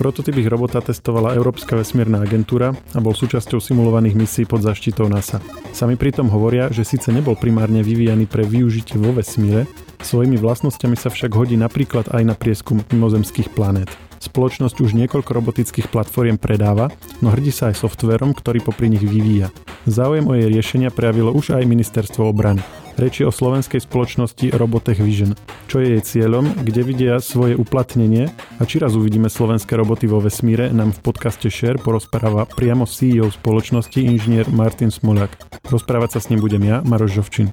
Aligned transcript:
Prototyp 0.00 0.40
ich 0.40 0.48
robota 0.48 0.80
testovala 0.80 1.36
Európska 1.36 1.76
vesmírna 1.76 2.24
agentúra 2.24 2.72
a 2.72 2.98
bol 3.04 3.12
súčasťou 3.12 3.60
simulovaných 3.60 4.16
misií 4.16 4.44
pod 4.48 4.64
zaštitou 4.64 5.12
NASA. 5.12 5.44
Sami 5.76 6.00
pritom 6.00 6.24
hovoria, 6.32 6.72
že 6.72 6.88
síce 6.88 7.12
nebol 7.12 7.36
primárne 7.36 7.84
vyvíjaný 7.84 8.24
pre 8.24 8.48
využitie 8.48 8.96
vo 8.96 9.12
vesmíre, 9.12 9.68
svojimi 10.00 10.40
vlastnosťami 10.40 10.96
sa 10.96 11.12
však 11.12 11.36
hodí 11.36 11.60
napríklad 11.60 12.08
aj 12.16 12.22
na 12.24 12.32
prieskum 12.32 12.80
mimozemských 12.88 13.52
planét. 13.52 13.92
Spoločnosť 14.24 14.80
už 14.80 14.96
niekoľko 15.04 15.36
robotických 15.36 15.92
platformiem 15.92 16.40
predáva, 16.40 16.88
no 17.20 17.28
hrdí 17.28 17.52
sa 17.52 17.68
aj 17.68 17.84
softverom, 17.84 18.32
ktorý 18.32 18.64
popri 18.64 18.88
nich 18.88 19.04
vyvíja. 19.04 19.52
Záujem 19.84 20.24
o 20.24 20.32
jej 20.32 20.48
riešenia 20.48 20.88
prejavilo 20.88 21.28
už 21.36 21.60
aj 21.60 21.68
ministerstvo 21.68 22.24
obrany. 22.24 22.64
Reči 23.00 23.24
o 23.24 23.32
slovenskej 23.32 23.80
spoločnosti 23.80 24.52
Robotech 24.52 25.00
Vision. 25.00 25.32
Čo 25.72 25.80
je 25.80 25.96
jej 25.96 26.02
cieľom, 26.04 26.52
kde 26.52 26.84
vidia 26.84 27.16
svoje 27.16 27.56
uplatnenie 27.56 28.28
a 28.60 28.62
či 28.68 28.76
raz 28.76 28.92
uvidíme 28.92 29.32
slovenské 29.32 29.72
roboty 29.72 30.04
vo 30.04 30.20
vesmíre, 30.20 30.68
nám 30.68 30.92
v 30.92 31.08
podcaste 31.08 31.48
Share 31.48 31.80
porozpráva 31.80 32.44
priamo 32.44 32.84
CEO 32.84 33.32
spoločnosti 33.32 33.96
inžinier 33.96 34.52
Martin 34.52 34.92
Smoliak. 34.92 35.32
Rozprávať 35.72 36.20
sa 36.20 36.20
s 36.20 36.28
ním 36.28 36.44
budem 36.44 36.60
ja, 36.60 36.84
Maroš 36.84 37.16
Žovčin. 37.16 37.48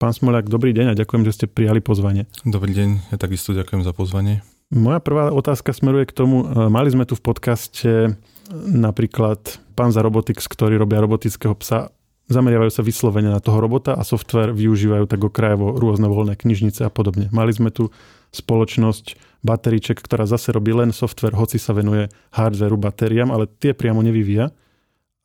Pán 0.00 0.16
Smoliak, 0.16 0.48
dobrý 0.48 0.72
deň 0.72 0.96
a 0.96 0.98
ďakujem, 1.04 1.28
že 1.28 1.36
ste 1.36 1.46
prijali 1.52 1.84
pozvanie. 1.84 2.32
Dobrý 2.48 2.72
deň, 2.72 3.12
ja 3.12 3.20
takisto 3.20 3.52
ďakujem 3.52 3.84
za 3.84 3.92
pozvanie. 3.92 4.40
Moja 4.72 5.04
prvá 5.04 5.28
otázka 5.28 5.76
smeruje 5.76 6.08
k 6.08 6.16
tomu, 6.16 6.48
e, 6.48 6.72
mali 6.72 6.88
sme 6.88 7.04
tu 7.04 7.12
v 7.12 7.28
podcaste 7.28 8.16
napríklad 8.56 9.60
pán 9.76 9.92
za 9.92 10.00
Robotics, 10.00 10.48
ktorí 10.48 10.80
robia 10.80 11.04
robotického 11.04 11.52
psa, 11.60 11.92
zameriavajú 12.30 12.70
sa 12.70 12.86
vyslovene 12.86 13.30
na 13.34 13.42
toho 13.42 13.58
robota 13.58 13.98
a 13.98 14.06
software 14.06 14.54
využívajú 14.54 15.10
tak 15.10 15.20
okrajovo 15.20 15.74
rôzne 15.74 16.06
voľné 16.06 16.38
knižnice 16.38 16.86
a 16.86 16.90
podobne. 16.90 17.26
Mali 17.34 17.50
sme 17.50 17.74
tu 17.74 17.90
spoločnosť 18.30 19.18
bateriček, 19.42 19.98
ktorá 19.98 20.24
zase 20.30 20.54
robí 20.54 20.70
len 20.70 20.94
software, 20.94 21.34
hoci 21.34 21.58
sa 21.58 21.74
venuje 21.74 22.06
hardwareu, 22.30 22.78
batériám, 22.78 23.34
ale 23.34 23.50
tie 23.50 23.74
priamo 23.74 23.98
nevyvíja. 24.00 24.54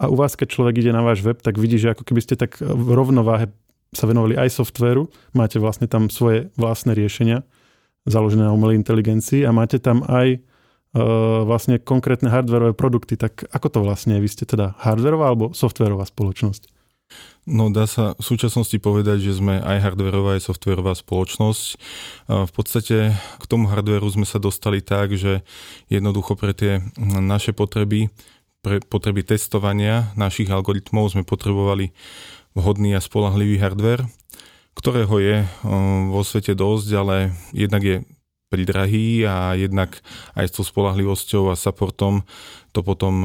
A 0.02 0.12
u 0.12 0.16
vás, 0.18 0.36
keď 0.36 0.58
človek 0.58 0.82
ide 0.82 0.92
na 0.92 1.06
váš 1.06 1.24
web, 1.24 1.40
tak 1.40 1.62
vidí, 1.62 1.80
že 1.80 1.94
ako 1.94 2.04
keby 2.04 2.22
ste 2.26 2.36
tak 2.36 2.60
v 2.60 2.90
rovnováhe 2.92 3.54
sa 3.96 4.10
venovali 4.10 4.36
aj 4.36 4.60
softvéru, 4.60 5.08
máte 5.32 5.56
vlastne 5.56 5.88
tam 5.88 6.12
svoje 6.12 6.52
vlastné 6.60 6.92
riešenia 6.92 7.48
založené 8.06 8.46
na 8.46 8.54
umelej 8.54 8.78
inteligencii 8.80 9.48
a 9.48 9.52
máte 9.52 9.82
tam 9.82 10.06
aj 10.06 10.38
uh, 10.38 11.42
vlastne 11.44 11.82
konkrétne 11.82 12.30
hardwareové 12.30 12.78
produkty. 12.78 13.18
Tak 13.18 13.50
ako 13.50 13.68
to 13.72 13.80
vlastne 13.82 14.22
Vy 14.22 14.30
ste 14.30 14.46
teda 14.46 14.78
hardwareová 14.78 15.34
alebo 15.34 15.52
softwarová 15.58 16.06
spoločnosť? 16.06 16.75
No 17.46 17.70
dá 17.70 17.86
sa 17.86 18.18
v 18.18 18.26
súčasnosti 18.26 18.74
povedať, 18.82 19.22
že 19.22 19.38
sme 19.38 19.62
aj 19.62 19.78
hardwareová, 19.86 20.42
aj 20.42 20.50
softwarová 20.50 20.98
spoločnosť. 20.98 21.78
V 22.26 22.52
podstate 22.52 23.14
k 23.14 23.46
tomu 23.46 23.70
hardwareu 23.70 24.10
sme 24.10 24.26
sa 24.26 24.42
dostali 24.42 24.82
tak, 24.82 25.14
že 25.14 25.46
jednoducho 25.86 26.34
pre 26.34 26.58
tie 26.58 26.82
naše 26.98 27.54
potreby, 27.54 28.10
pre 28.66 28.82
potreby 28.82 29.22
testovania 29.22 30.10
našich 30.18 30.50
algoritmov 30.50 31.14
sme 31.14 31.22
potrebovali 31.22 31.94
vhodný 32.58 32.98
a 32.98 33.04
spolahlivý 33.04 33.62
hardware, 33.62 34.10
ktorého 34.74 35.16
je 35.22 35.36
vo 36.10 36.26
svete 36.26 36.58
dosť, 36.58 36.88
ale 36.98 37.16
jednak 37.54 37.84
je 37.86 37.98
pridrahý 38.50 39.26
a 39.26 39.58
jednak 39.58 40.00
aj 40.38 40.46
s 40.48 40.56
tou 40.56 40.64
spolahlivosťou 40.64 41.50
a 41.52 41.60
supportom 41.60 42.24
to 42.76 42.84
potom 42.84 43.24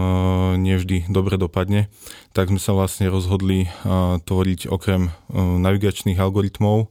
nevždy 0.63 1.11
dobre 1.11 1.35
dopadne. 1.35 1.91
Tak 2.31 2.55
sme 2.55 2.63
sa 2.63 2.71
vlastne 2.71 3.11
rozhodli 3.11 3.67
tvoriť 4.23 4.71
okrem 4.71 5.11
navigačných 5.35 6.23
algoritmov, 6.23 6.87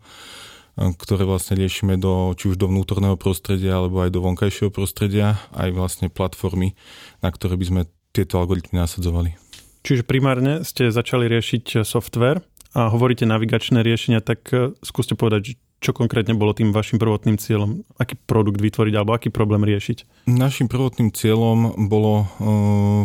ktoré 0.76 1.24
vlastne 1.24 1.56
riešime 1.56 1.96
do, 1.96 2.36
či 2.36 2.52
už 2.52 2.60
do 2.60 2.68
vnútorného 2.68 3.16
prostredia 3.16 3.80
alebo 3.80 4.04
aj 4.04 4.12
do 4.12 4.24
vonkajšieho 4.24 4.72
prostredia, 4.72 5.40
aj 5.56 5.72
vlastne 5.72 6.08
platformy, 6.12 6.76
na 7.24 7.32
ktoré 7.32 7.56
by 7.56 7.66
sme 7.68 7.82
tieto 8.12 8.40
algoritmy 8.40 8.80
nasadzovali. 8.80 9.36
Čiže 9.84 10.04
primárne 10.04 10.68
ste 10.68 10.92
začali 10.92 11.32
riešiť 11.32 11.88
software 11.88 12.44
a 12.76 12.92
hovoríte 12.92 13.24
navigačné 13.26 13.82
riešenia, 13.82 14.22
tak 14.22 14.46
e, 14.54 14.76
skúste 14.84 15.18
povedať, 15.18 15.58
čo 15.80 15.96
konkrétne 15.96 16.36
bolo 16.36 16.52
tým 16.52 16.76
vašim 16.76 17.00
prvotným 17.00 17.40
cieľom? 17.40 17.88
Aký 17.96 18.20
produkt 18.20 18.60
vytvoriť 18.60 18.94
alebo 18.96 19.16
aký 19.16 19.32
problém 19.32 19.64
riešiť? 19.64 20.28
Našim 20.28 20.68
prvotným 20.68 21.16
cieľom 21.16 21.88
bolo 21.88 22.24
uh, 22.24 22.28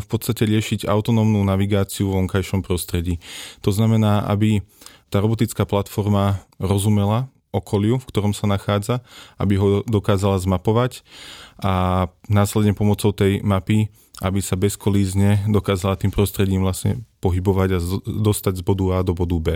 v 0.02 0.06
podstate 0.10 0.42
riešiť 0.46 0.90
autonómnu 0.90 1.42
navigáciu 1.46 2.10
v 2.10 2.26
vonkajšom 2.26 2.66
prostredí. 2.66 3.22
To 3.62 3.70
znamená, 3.70 4.26
aby 4.26 4.66
tá 5.08 5.22
robotická 5.22 5.62
platforma 5.62 6.42
rozumela 6.58 7.30
okoliu, 7.54 8.02
v 8.02 8.08
ktorom 8.10 8.34
sa 8.34 8.50
nachádza, 8.50 9.06
aby 9.38 9.54
ho 9.54 9.86
dokázala 9.86 10.42
zmapovať 10.42 11.06
a 11.62 12.06
následne 12.26 12.74
pomocou 12.74 13.14
tej 13.14 13.38
mapy 13.46 13.94
aby 14.22 14.38
sa 14.38 14.54
bezkolízne 14.54 15.50
dokázala 15.50 15.98
tým 15.98 16.14
prostredím 16.14 16.62
vlastne 16.62 17.02
pohybovať 17.18 17.68
a 17.74 17.78
dostať 18.06 18.62
z 18.62 18.62
bodu 18.62 18.84
A 18.94 18.98
do 19.02 19.10
bodu 19.10 19.38
B. 19.42 19.48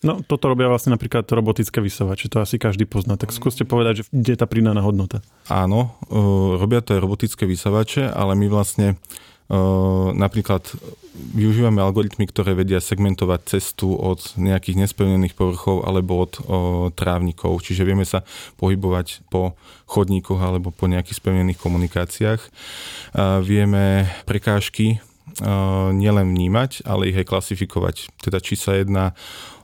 No, 0.00 0.24
toto 0.24 0.48
robia 0.48 0.64
vlastne 0.64 0.96
napríklad 0.96 1.28
robotické 1.28 1.84
vysovače, 1.84 2.32
to 2.32 2.40
asi 2.40 2.56
každý 2.56 2.88
pozná. 2.88 3.20
Tak 3.20 3.36
skúste 3.36 3.68
povedať, 3.68 4.00
že 4.00 4.04
kde 4.08 4.30
je 4.32 4.40
tá 4.40 4.48
pridaná 4.48 4.80
hodnota. 4.80 5.20
Áno, 5.52 5.92
e, 6.08 6.16
robia 6.56 6.80
to 6.80 6.96
aj 6.96 7.04
robotické 7.04 7.44
vysavače, 7.44 8.08
ale 8.08 8.32
my 8.32 8.48
vlastne 8.48 8.96
Napríklad 10.14 10.62
využívame 11.34 11.82
algoritmy, 11.82 12.30
ktoré 12.30 12.54
vedia 12.54 12.78
segmentovať 12.78 13.58
cestu 13.58 13.98
od 13.98 14.38
nejakých 14.38 14.86
nespevnených 14.86 15.34
povrchov 15.34 15.82
alebo 15.90 16.22
od 16.22 16.32
o, 16.38 16.42
trávnikov, 16.94 17.58
čiže 17.58 17.82
vieme 17.82 18.06
sa 18.06 18.22
pohybovať 18.62 19.26
po 19.26 19.58
chodníkoch 19.90 20.38
alebo 20.38 20.70
po 20.70 20.86
nejakých 20.86 21.18
spevnených 21.18 21.58
komunikáciách. 21.58 22.40
Vieme 23.42 24.06
prekážky 24.22 25.02
nielen 25.90 26.30
vnímať, 26.30 26.86
ale 26.86 27.10
ich 27.10 27.18
aj 27.18 27.26
klasifikovať. 27.26 28.06
Teda 28.22 28.38
či 28.38 28.54
sa 28.54 28.78
jedná 28.78 29.18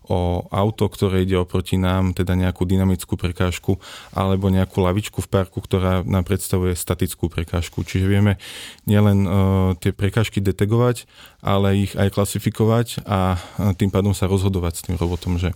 o 0.07 0.47
auto, 0.51 0.87
ktoré 0.87 1.23
ide 1.27 1.39
oproti 1.39 1.77
nám, 1.77 2.15
teda 2.15 2.39
nejakú 2.39 2.63
dynamickú 2.67 3.19
prekážku, 3.19 3.79
alebo 4.15 4.51
nejakú 4.51 4.83
lavičku 4.83 5.23
v 5.23 5.31
parku, 5.31 5.59
ktorá 5.63 6.07
nám 6.07 6.25
predstavuje 6.25 6.79
statickú 6.79 7.31
prekážku. 7.31 7.83
Čiže 7.83 8.07
vieme 8.07 8.39
nielen 8.87 9.27
uh, 9.27 9.31
tie 9.79 9.91
prekážky 9.91 10.39
detegovať, 10.43 11.05
ale 11.43 11.87
ich 11.87 11.93
aj 11.95 12.15
klasifikovať 12.15 13.07
a 13.07 13.39
tým 13.75 13.91
pádom 13.91 14.15
sa 14.15 14.31
rozhodovať 14.31 14.73
s 14.79 14.85
tým 14.91 14.97
robotom, 14.99 15.39
že 15.39 15.55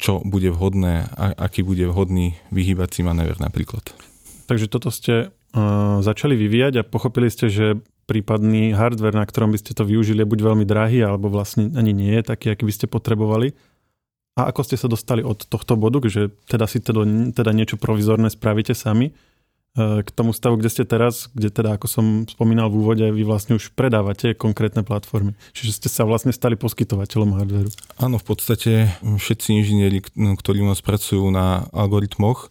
čo 0.00 0.24
bude 0.24 0.48
vhodné 0.48 1.12
a 1.12 1.36
aký 1.36 1.60
bude 1.60 1.84
vhodný 1.84 2.40
vyhýbací 2.48 3.04
manéver 3.04 3.36
napríklad. 3.36 3.92
Takže 4.48 4.66
toto 4.72 4.88
ste 4.88 5.28
uh, 5.28 6.00
začali 6.00 6.34
vyvíjať 6.34 6.80
a 6.80 6.88
pochopili 6.88 7.28
ste, 7.28 7.52
že 7.52 7.78
prípadný 8.10 8.74
hardware, 8.74 9.14
na 9.14 9.22
ktorom 9.22 9.54
by 9.54 9.62
ste 9.62 9.70
to 9.70 9.86
využili, 9.86 10.26
je 10.26 10.30
buď 10.34 10.40
veľmi 10.42 10.66
drahý, 10.66 11.06
alebo 11.06 11.30
vlastne 11.30 11.70
ani 11.78 11.94
nie 11.94 12.18
je 12.18 12.26
taký, 12.26 12.50
aký 12.50 12.66
by 12.66 12.74
ste 12.74 12.86
potrebovali. 12.90 13.54
A 14.40 14.48
ako 14.48 14.64
ste 14.64 14.80
sa 14.80 14.88
dostali 14.88 15.20
od 15.20 15.44
tohto 15.44 15.76
bodu, 15.76 16.00
že 16.08 16.32
teda 16.48 16.64
si 16.64 16.80
teda, 16.80 17.04
teda 17.36 17.52
niečo 17.52 17.76
provizorné 17.76 18.32
spravíte 18.32 18.72
sami, 18.72 19.12
e, 19.12 20.00
k 20.00 20.08
tomu 20.08 20.32
stavu, 20.32 20.56
kde 20.56 20.72
ste 20.72 20.84
teraz, 20.88 21.28
kde 21.36 21.52
teda, 21.52 21.76
ako 21.76 21.86
som 21.92 22.04
spomínal 22.24 22.72
v 22.72 22.80
úvode, 22.80 23.04
vy 23.04 23.22
vlastne 23.28 23.60
už 23.60 23.76
predávate 23.76 24.32
konkrétne 24.32 24.80
platformy. 24.80 25.36
Čiže 25.52 25.76
ste 25.76 25.88
sa 25.92 26.08
vlastne 26.08 26.32
stali 26.32 26.56
poskytovateľom 26.56 27.36
hardwareu. 27.36 27.72
Áno, 28.00 28.16
v 28.16 28.24
podstate 28.24 28.96
všetci 29.04 29.60
inžinieri, 29.60 30.00
ktorí 30.16 30.64
u 30.64 30.68
nás 30.72 30.80
pracujú 30.80 31.28
na 31.28 31.68
algoritmoch, 31.76 32.48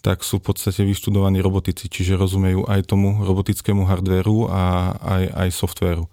tak 0.00 0.24
sú 0.24 0.40
v 0.40 0.50
podstate 0.50 0.82
vyštudovaní 0.82 1.44
robotici, 1.44 1.86
čiže 1.86 2.16
rozumejú 2.16 2.64
aj 2.64 2.88
tomu 2.88 3.20
robotickému 3.20 3.84
hardwareu 3.84 4.48
a 4.48 4.96
aj, 4.96 5.24
aj 5.46 5.48
softwareu. 5.52 6.08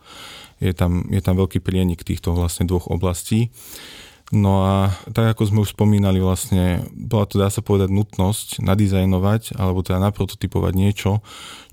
Je 0.59 0.75
tam, 0.75 1.07
je 1.07 1.21
tam 1.23 1.39
veľký 1.39 1.63
prienik 1.63 2.03
týchto 2.03 2.35
vlastne 2.35 2.67
dvoch 2.67 2.91
oblastí. 2.91 3.47
No 4.27 4.67
a 4.67 4.91
tak 5.15 5.31
ako 5.35 5.43
sme 5.47 5.59
už 5.63 5.71
spomínali 5.71 6.19
vlastne, 6.19 6.83
bola 6.91 7.23
to 7.23 7.39
dá 7.39 7.47
sa 7.47 7.63
povedať 7.63 7.87
nutnosť 7.95 8.59
nadizajnovať 8.59 9.55
alebo 9.55 9.79
teda 9.87 10.03
naprototypovať 10.03 10.73
niečo, 10.75 11.23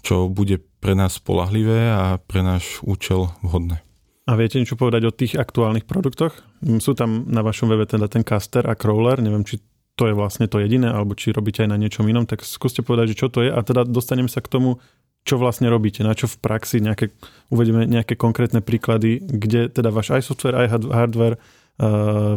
čo 0.07 0.31
bude 0.31 0.63
pre 0.79 0.95
nás 0.95 1.19
spolahlivé 1.19 1.91
a 1.91 2.23
pre 2.23 2.47
náš 2.47 2.79
účel 2.87 3.35
vhodné. 3.43 3.83
A 4.25 4.39
viete 4.39 4.57
niečo 4.57 4.79
povedať 4.79 5.03
o 5.05 5.13
tých 5.13 5.35
aktuálnych 5.37 5.85
produktoch? 5.85 6.33
Sú 6.81 6.97
tam 6.97 7.27
na 7.29 7.43
vašom 7.45 7.69
webe 7.69 7.85
teda 7.85 8.07
ten 8.09 8.25
caster 8.25 8.65
a 8.65 8.79
crawler, 8.79 9.21
neviem, 9.21 9.45
či 9.45 9.61
to 9.99 10.11
je 10.11 10.15
vlastne 10.15 10.47
to 10.47 10.63
jediné, 10.63 10.91
alebo 10.91 11.19
či 11.19 11.35
robíte 11.35 11.63
aj 11.67 11.71
na 11.71 11.79
niečom 11.79 12.07
inom, 12.07 12.27
tak 12.27 12.43
skúste 12.47 12.87
povedať, 12.87 13.15
že 13.15 13.19
čo 13.27 13.29
to 13.31 13.47
je 13.47 13.51
a 13.51 13.61
teda 13.63 13.87
dostaneme 13.87 14.31
sa 14.31 14.43
k 14.43 14.51
tomu, 14.51 14.83
čo 15.25 15.41
vlastne 15.41 15.69
robíte, 15.73 16.05
na 16.05 16.13
čo 16.13 16.29
v 16.29 16.37
praxi, 16.41 16.85
nejaké, 16.85 17.15
uvedeme 17.49 17.89
nejaké 17.89 18.15
konkrétne 18.15 18.61
príklady, 18.61 19.25
kde 19.25 19.73
teda 19.73 19.89
váš 19.89 20.13
aj 20.13 20.23
software, 20.25 20.57
aj 20.67 20.85
hardware 20.93 21.37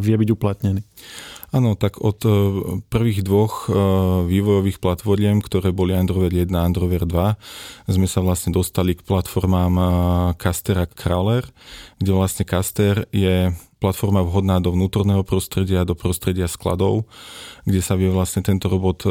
vie 0.01 0.15
byť 0.17 0.29
uplatnený. 0.33 0.81
Áno, 1.55 1.79
tak 1.79 2.03
od 2.03 2.19
eh, 2.27 2.33
prvých 2.91 3.23
dvoch 3.23 3.71
eh, 3.71 3.73
vývojových 4.27 4.83
platformiem, 4.83 5.39
ktoré 5.39 5.71
boli 5.71 5.95
Android 5.95 6.31
1 6.35 6.51
a 6.51 6.67
Android 6.67 7.07
2, 7.07 7.07
sme 7.87 8.07
sa 8.07 8.19
vlastne 8.19 8.51
dostali 8.51 8.99
k 8.99 9.05
platformám 9.07 9.73
Caster 10.35 10.83
a 10.83 10.85
Crawler, 10.85 11.47
kde 12.03 12.11
vlastne 12.11 12.43
Caster 12.43 13.07
je 13.15 13.55
platforma 13.79 14.25
vhodná 14.27 14.59
do 14.59 14.75
vnútorného 14.75 15.23
prostredia, 15.23 15.87
do 15.87 15.95
prostredia 15.95 16.51
skladov, 16.51 17.07
kde 17.63 17.79
sa 17.79 17.95
vie 17.95 18.09
vlastne 18.11 18.41
tento 18.41 18.67
robot 18.67 19.05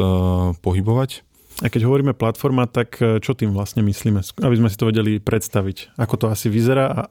pohybovať 0.59 1.23
A 1.63 1.71
keď 1.71 1.87
hovoríme 1.87 2.11
platforma, 2.11 2.67
tak 2.67 2.99
čo 2.99 3.31
tým 3.31 3.55
vlastne 3.55 3.79
myslíme? 3.81 4.19
Aby 4.43 4.55
sme 4.59 4.67
si 4.67 4.75
to 4.75 4.91
vedeli 4.91 5.23
predstaviť. 5.23 5.95
Ako 5.95 6.19
to 6.19 6.25
asi 6.27 6.51
vyzerá 6.51 6.85
a 6.91 7.01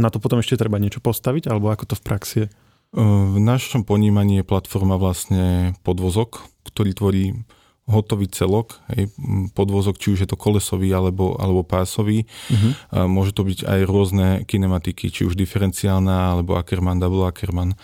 na 0.00 0.08
to 0.08 0.16
potom 0.18 0.40
ešte 0.40 0.56
treba 0.56 0.80
niečo 0.80 1.04
postaviť, 1.04 1.52
alebo 1.52 1.68
ako 1.68 1.92
to 1.92 1.94
v 2.00 2.02
praxi 2.02 2.36
je? 2.44 2.46
V 2.92 3.36
našom 3.40 3.88
ponímaní 3.88 4.44
je 4.44 4.48
platforma 4.48 5.00
vlastne 5.00 5.72
podvozok, 5.80 6.44
ktorý 6.68 6.90
tvorí 6.92 7.24
hotový 7.88 8.30
celok, 8.30 8.78
hej, 8.94 9.10
podvozok, 9.56 9.98
či 9.98 10.14
už 10.14 10.18
je 10.22 10.28
to 10.28 10.38
kolesový 10.38 10.92
alebo, 10.94 11.34
alebo 11.40 11.66
pásový. 11.66 12.28
Uh-huh. 12.52 13.08
Môže 13.10 13.32
to 13.34 13.42
byť 13.42 13.64
aj 13.64 13.80
rôzne 13.88 14.26
kinematiky, 14.46 15.10
či 15.10 15.26
už 15.26 15.34
diferenciálna 15.34 16.36
alebo 16.36 16.54
Ackerman, 16.54 17.00
double 17.00 17.26
Ackerman. 17.26 17.74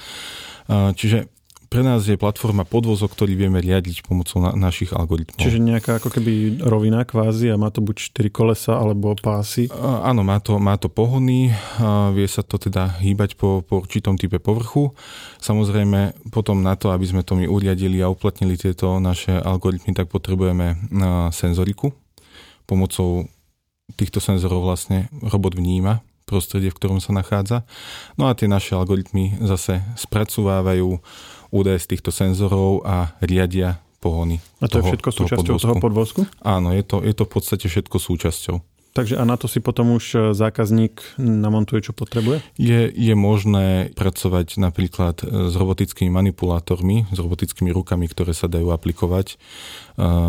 Čiže 0.68 1.32
pre 1.68 1.84
nás 1.84 2.08
je 2.08 2.16
platforma 2.16 2.64
podvozok, 2.64 3.12
ktorý 3.12 3.36
vieme 3.36 3.60
riadiť 3.60 4.00
pomocou 4.00 4.40
na, 4.40 4.56
našich 4.56 4.96
algoritmov. 4.96 5.36
Čiže 5.36 5.60
nejaká 5.60 6.00
ako 6.00 6.08
keby 6.08 6.64
rovina 6.64 7.04
kvázi 7.04 7.52
a 7.52 7.60
má 7.60 7.68
to 7.68 7.84
buď 7.84 8.08
4 8.16 8.32
kolesa 8.32 8.72
alebo 8.80 9.12
pásy? 9.12 9.68
A, 9.68 10.08
áno, 10.08 10.24
má 10.24 10.40
to, 10.40 10.56
má 10.56 10.80
to 10.80 10.88
pohony, 10.88 11.52
a 11.76 12.08
vie 12.16 12.24
sa 12.24 12.40
to 12.40 12.56
teda 12.56 12.96
hýbať 13.04 13.36
po, 13.36 13.60
po 13.60 13.84
určitom 13.84 14.16
type 14.16 14.40
povrchu. 14.40 14.96
Samozrejme, 15.44 16.32
potom 16.32 16.64
na 16.64 16.72
to, 16.72 16.88
aby 16.88 17.04
sme 17.04 17.20
to 17.20 17.36
my 17.36 17.44
uriadili 17.44 18.00
a 18.00 18.08
uplatnili 18.08 18.56
tieto 18.56 18.96
naše 18.96 19.36
algoritmy, 19.36 19.92
tak 19.92 20.08
potrebujeme 20.08 20.88
senzoriku. 21.36 21.92
Pomocou 22.64 23.28
týchto 23.96 24.24
senzorov 24.24 24.64
vlastne 24.64 25.12
robot 25.20 25.56
vníma 25.56 26.00
prostredie, 26.28 26.68
v 26.68 26.76
ktorom 26.76 27.00
sa 27.00 27.16
nachádza. 27.16 27.64
No 28.20 28.28
a 28.28 28.36
tie 28.36 28.44
naše 28.44 28.76
algoritmy 28.76 29.40
zase 29.40 29.80
spracovávajú 29.96 31.00
údaje 31.50 31.78
z 31.82 31.96
týchto 31.96 32.10
senzorov 32.12 32.84
a 32.84 33.16
riadia 33.24 33.80
pohony. 33.98 34.38
A 34.62 34.70
to 34.70 34.78
toho, 34.78 34.86
je 34.86 34.90
všetko 34.94 35.10
súčasťou 35.10 35.56
toho 35.58 35.76
podvozku? 35.82 36.20
Áno, 36.42 36.70
je 36.70 36.86
to, 36.86 37.02
je 37.02 37.14
to 37.14 37.26
v 37.26 37.30
podstate 37.30 37.66
všetko 37.66 37.96
súčasťou. 37.98 38.56
Takže 38.98 39.14
a 39.14 39.22
na 39.22 39.38
to 39.38 39.46
si 39.46 39.62
potom 39.62 39.94
už 39.94 40.04
e, 40.10 40.16
zákazník 40.34 41.22
namontuje, 41.22 41.86
čo 41.86 41.94
potrebuje? 41.94 42.42
Je, 42.58 42.90
je 42.90 43.14
možné 43.14 43.94
pracovať 43.94 44.58
napríklad 44.58 45.22
e, 45.22 45.46
s 45.46 45.54
robotickými 45.54 46.10
manipulátormi, 46.10 47.06
s 47.06 47.18
robotickými 47.20 47.70
rukami, 47.70 48.10
ktoré 48.10 48.34
sa 48.34 48.50
dajú 48.50 48.74
aplikovať 48.74 49.34
e, 49.34 49.36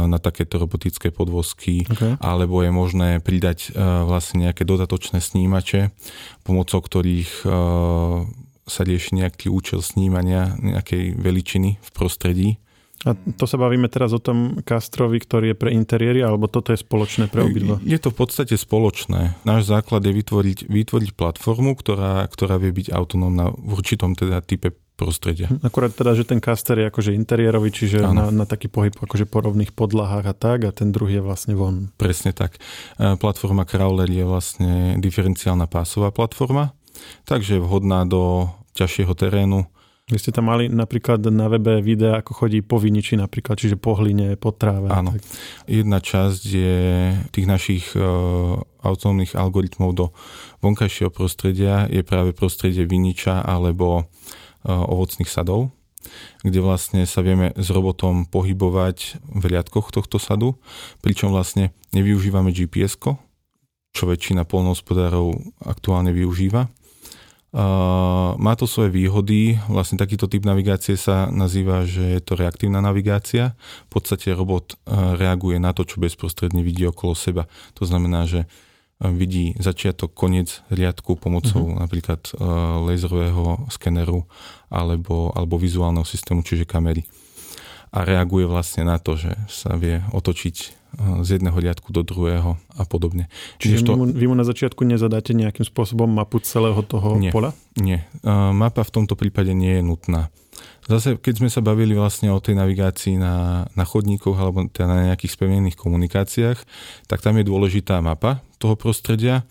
na 0.05 0.21
takéto 0.21 0.61
robotické 0.61 1.09
podvozky, 1.09 1.89
okay. 1.89 2.13
alebo 2.21 2.61
je 2.61 2.69
možné 2.69 3.09
pridať 3.25 3.73
vlastne 4.05 4.45
nejaké 4.45 4.69
dodatočné 4.69 5.17
snímače, 5.17 5.89
pomocou 6.45 6.77
ktorých 6.83 7.47
sa 8.69 8.85
rieši 8.85 9.19
nejaký 9.19 9.51
účel 9.51 9.83
snímania 9.83 10.55
nejakej 10.61 11.17
veličiny 11.17 11.81
v 11.81 11.89
prostredí. 11.91 12.49
A 13.07 13.15
to 13.15 13.47
sa 13.47 13.55
bavíme 13.55 13.87
teraz 13.87 14.11
o 14.11 14.19
tom 14.19 14.59
Castrovi, 14.59 15.23
ktorý 15.23 15.55
je 15.55 15.57
pre 15.57 15.71
interiéry, 15.71 16.19
alebo 16.19 16.51
toto 16.51 16.75
je 16.75 16.83
spoločné 16.83 17.31
pre 17.31 17.47
obidva? 17.47 17.79
Je 17.79 17.95
to 17.95 18.11
v 18.11 18.27
podstate 18.27 18.59
spoločné. 18.59 19.39
Náš 19.47 19.71
základ 19.71 20.03
je 20.03 20.11
vytvoriť, 20.11 20.67
vytvoriť 20.67 21.09
platformu, 21.15 21.79
ktorá, 21.79 22.27
ktorá 22.27 22.59
vie 22.59 22.75
byť 22.75 22.91
autonómna 22.91 23.55
v 23.55 23.71
určitom 23.79 24.19
teda 24.19 24.43
type 24.43 24.75
prostredia. 24.99 25.47
Hm, 25.47 25.63
akurát 25.63 25.95
teda, 25.95 26.11
že 26.11 26.27
ten 26.27 26.43
caster 26.43 26.75
je 26.83 26.91
akože 26.91 27.15
interiérový, 27.15 27.71
čiže 27.71 28.03
na, 28.03 28.27
na 28.35 28.43
taký 28.43 28.67
pohyb 28.67 28.91
akože 28.91 29.31
po 29.31 29.47
rovných 29.47 29.71
podlahách 29.71 30.25
a 30.27 30.35
tak 30.35 30.67
a 30.67 30.75
ten 30.75 30.91
druhý 30.91 31.23
je 31.23 31.23
vlastne 31.23 31.55
von. 31.55 31.95
Presne 31.95 32.35
tak. 32.35 32.59
E, 32.99 33.15
platforma 33.15 33.63
Crawler 33.63 34.11
je 34.11 34.27
vlastne 34.27 34.99
diferenciálna 34.99 35.71
pásová 35.71 36.11
platforma, 36.11 36.75
takže 37.23 37.57
je 37.57 37.63
vhodná 37.63 38.03
do 38.03 38.51
ťažšieho 38.79 39.13
terénu. 39.15 39.67
Vy 40.09 40.17
ste 40.17 40.33
tam 40.33 40.49
mali 40.49 40.65
napríklad 40.65 41.21
na 41.29 41.45
webe 41.53 41.85
videa, 41.85 42.17
ako 42.17 42.33
chodí 42.33 42.65
po 42.65 42.81
viniči 42.81 43.13
napríklad, 43.13 43.61
čiže 43.61 43.77
po 43.77 43.93
hline, 43.93 44.33
po 44.41 44.49
tráve. 44.49 44.89
Áno. 44.89 45.13
Tak. 45.13 45.21
Jedna 45.69 46.01
časť 46.01 46.41
je 46.49 46.77
tých 47.29 47.45
našich 47.45 47.93
uh, 47.93 48.57
autonómnych 48.81 49.37
algoritmov 49.37 49.93
do 49.93 50.05
vonkajšieho 50.65 51.13
prostredia 51.13 51.85
je 51.85 52.01
práve 52.01 52.33
prostredie 52.33 52.89
viniča 52.89 53.45
alebo 53.45 54.01
uh, 54.01 54.05
ovocných 54.65 55.29
sadov 55.29 55.69
kde 56.47 56.63
vlastne 56.63 57.03
sa 57.03 57.19
vieme 57.19 57.51
s 57.59 57.67
robotom 57.69 58.23
pohybovať 58.23 59.19
v 59.19 59.43
riadkoch 59.45 59.91
tohto 59.91 60.15
sadu, 60.15 60.55
pričom 61.03 61.35
vlastne 61.35 61.75
nevyužívame 61.91 62.55
gps 62.55 62.95
čo 63.89 64.03
väčšina 64.05 64.45
polnohospodárov 64.45 65.33
aktuálne 65.65 66.13
využíva 66.13 66.69
má 68.37 68.53
to 68.53 68.69
svoje 68.69 68.93
výhody, 68.93 69.57
vlastne 69.65 69.97
takýto 69.97 70.29
typ 70.29 70.45
navigácie 70.45 70.93
sa 70.93 71.33
nazýva, 71.33 71.81
že 71.81 72.17
je 72.17 72.21
to 72.21 72.37
reaktívna 72.37 72.77
navigácia. 72.77 73.57
V 73.89 73.97
podstate 73.97 74.37
robot 74.37 74.77
reaguje 75.17 75.57
na 75.57 75.73
to, 75.73 75.81
čo 75.81 75.97
bezprostredne 75.97 76.61
vidí 76.61 76.85
okolo 76.85 77.17
seba. 77.17 77.49
To 77.81 77.89
znamená, 77.89 78.29
že 78.29 78.45
vidí 78.99 79.55
začiatok, 79.57 80.11
koniec 80.11 80.61
riadku 80.69 81.15
pomocou 81.17 81.71
uh-huh. 81.71 81.81
napríklad 81.81 82.19
laserového 82.85 83.65
skeneru 83.71 84.27
alebo, 84.69 85.31
alebo 85.33 85.55
vizuálneho 85.57 86.05
systému, 86.05 86.43
čiže 86.45 86.69
kamery. 86.69 87.07
A 87.89 88.05
reaguje 88.05 88.45
vlastne 88.45 88.85
na 88.85 89.01
to, 89.01 89.17
že 89.17 89.33
sa 89.49 89.73
vie 89.73 90.05
otočiť 90.13 90.78
z 90.97 91.37
jedného 91.37 91.55
riadku 91.55 91.93
do 91.93 92.01
druhého 92.01 92.57
a 92.75 92.83
podobne. 92.83 93.29
Čiže 93.61 93.85
to... 93.85 93.93
vy, 93.93 93.97
mu, 93.97 94.05
vy 94.09 94.25
mu 94.25 94.35
na 94.35 94.43
začiatku 94.43 94.81
nezadáte 94.83 95.37
nejakým 95.37 95.63
spôsobom 95.63 96.09
mapu 96.09 96.41
celého 96.41 96.81
toho 96.81 97.15
nie, 97.15 97.29
pola? 97.29 97.53
Nie. 97.77 98.09
Mapa 98.25 98.81
v 98.81 98.91
tomto 98.91 99.13
prípade 99.13 99.53
nie 99.53 99.79
je 99.79 99.83
nutná. 99.85 100.33
Zase, 100.89 101.21
keď 101.21 101.45
sme 101.45 101.49
sa 101.53 101.61
bavili 101.61 101.93
vlastne 101.93 102.33
o 102.33 102.41
tej 102.41 102.57
navigácii 102.57 103.21
na, 103.21 103.63
na 103.77 103.85
chodníkoch 103.85 104.33
alebo 104.33 104.65
teda 104.65 104.89
na 104.89 104.99
nejakých 105.13 105.37
spevnených 105.37 105.77
komunikáciách, 105.77 106.59
tak 107.05 107.21
tam 107.21 107.37
je 107.37 107.45
dôležitá 107.45 108.01
mapa 108.01 108.41
toho 108.57 108.73
prostredia. 108.73 109.45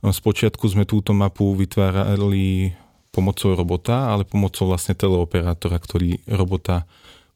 Spočiatku 0.00 0.64
sme 0.70 0.86
túto 0.86 1.10
mapu 1.10 1.52
vytvárali 1.58 2.72
pomocou 3.10 3.58
robota, 3.58 4.14
ale 4.14 4.22
pomocou 4.22 4.70
vlastne 4.70 4.94
teleoperátora, 4.94 5.76
ktorý 5.82 6.22
robota 6.30 6.86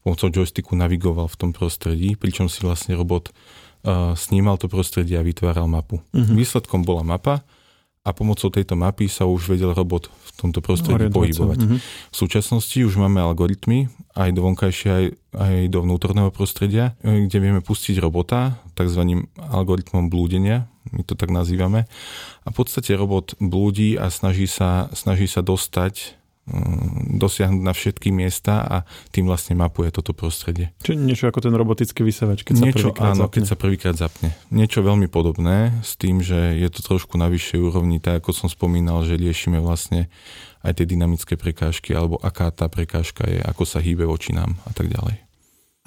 pomocou 0.08 0.32
joysticku 0.32 0.72
navigoval 0.72 1.28
v 1.28 1.36
tom 1.36 1.50
prostredí, 1.52 2.16
pričom 2.16 2.48
si 2.48 2.64
vlastne 2.64 2.96
robot 2.96 3.28
uh, 3.28 4.16
snímal 4.16 4.56
to 4.56 4.72
prostredie 4.72 5.20
a 5.20 5.22
vytváral 5.22 5.68
mapu. 5.68 6.00
Uh-huh. 6.16 6.32
Výsledkom 6.32 6.80
bola 6.80 7.04
mapa 7.04 7.44
a 8.08 8.16
pomocou 8.16 8.48
tejto 8.48 8.72
mapy 8.72 9.04
sa 9.12 9.28
už 9.28 9.52
vedel 9.52 9.76
robot 9.76 10.08
v 10.08 10.30
tomto 10.40 10.64
prostredí 10.64 11.12
pohybovať. 11.12 11.58
Uh-huh. 11.60 11.76
V 12.08 12.16
súčasnosti 12.16 12.80
už 12.80 12.96
máme 12.96 13.20
algoritmy 13.20 13.92
aj 14.16 14.32
do 14.32 14.48
vonkajšia, 14.48 14.92
aj, 14.96 15.06
aj 15.36 15.56
do 15.68 15.78
vnútorného 15.84 16.32
prostredia, 16.32 16.96
kde 17.04 17.36
vieme 17.36 17.60
pustiť 17.60 18.00
robota 18.00 18.56
tzv. 18.72 19.28
algoritmom 19.36 20.08
blúdenia, 20.08 20.72
my 20.88 21.04
to 21.04 21.12
tak 21.20 21.28
nazývame. 21.28 21.84
A 22.42 22.48
v 22.48 22.56
podstate 22.56 22.96
robot 22.96 23.36
blúdi 23.36 24.00
a 24.00 24.08
snaží 24.08 24.48
sa, 24.48 24.88
snaží 24.96 25.28
sa 25.28 25.44
dostať 25.44 26.17
dosiahnuť 27.18 27.62
na 27.62 27.74
všetky 27.76 28.08
miesta 28.08 28.64
a 28.64 28.76
tým 29.12 29.28
vlastne 29.28 29.58
mapuje 29.58 29.92
toto 29.92 30.16
prostredie. 30.16 30.72
Čiže 30.80 30.96
niečo 30.96 31.24
ako 31.28 31.44
ten 31.44 31.54
robotický 31.54 32.00
vysavač, 32.02 32.42
keď 32.42 32.54
niečo, 32.58 32.88
sa 32.90 32.96
prvýkrát 32.96 33.12
áno, 33.12 33.22
zapne. 33.26 33.34
keď 33.34 33.42
sa 33.44 33.56
prvýkrát 33.56 33.96
zapne. 33.96 34.28
Niečo 34.48 34.80
veľmi 34.80 35.06
podobné 35.12 35.76
s 35.84 35.94
tým, 36.00 36.24
že 36.24 36.56
je 36.56 36.68
to 36.72 36.80
trošku 36.80 37.20
na 37.20 37.28
vyššej 37.28 37.60
úrovni, 37.60 38.00
tak 38.00 38.24
ako 38.24 38.32
som 38.32 38.48
spomínal, 38.48 39.04
že 39.04 39.20
riešime 39.20 39.60
vlastne 39.60 40.08
aj 40.64 40.82
tie 40.82 40.86
dynamické 40.88 41.38
prekážky, 41.38 41.94
alebo 41.94 42.18
aká 42.18 42.50
tá 42.50 42.66
prekážka 42.66 43.28
je, 43.28 43.38
ako 43.44 43.62
sa 43.62 43.78
hýbe 43.78 44.08
voči 44.08 44.34
nám 44.34 44.58
a 44.66 44.72
tak 44.74 44.90
ďalej. 44.90 45.27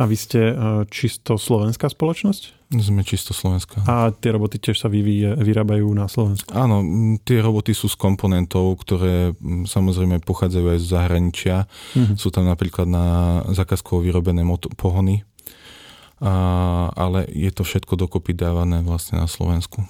A 0.01 0.09
vy 0.09 0.17
ste 0.17 0.41
e, 0.49 0.53
čisto 0.89 1.37
slovenská 1.37 1.85
spoločnosť? 1.85 2.73
Sme 2.73 3.05
čisto 3.05 3.37
slovenská. 3.37 3.85
A 3.85 4.09
tie 4.09 4.33
roboty 4.33 4.57
tiež 4.57 4.81
sa 4.81 4.89
vyvíje, 4.89 5.37
vyrábajú 5.37 5.85
na 5.93 6.09
Slovensku? 6.09 6.49
Áno, 6.57 6.81
tie 7.21 7.37
roboty 7.37 7.77
sú 7.77 7.85
z 7.85 7.99
komponentov, 8.01 8.81
ktoré 8.81 9.37
samozrejme 9.45 10.25
pochádzajú 10.25 10.65
aj 10.73 10.79
z 10.81 10.87
zahraničia. 10.89 11.55
Mm-hmm. 11.93 12.17
Sú 12.17 12.33
tam 12.33 12.49
napríklad 12.49 12.89
na 12.89 13.05
zákazkovo 13.53 14.01
vyrobené 14.01 14.41
mot- 14.41 14.73
pohony, 14.73 15.21
a, 16.17 16.33
ale 16.97 17.29
je 17.29 17.51
to 17.53 17.61
všetko 17.61 17.93
dokopy 17.93 18.33
dávané 18.33 18.81
vlastne 18.81 19.21
na 19.21 19.29
Slovensku. 19.29 19.85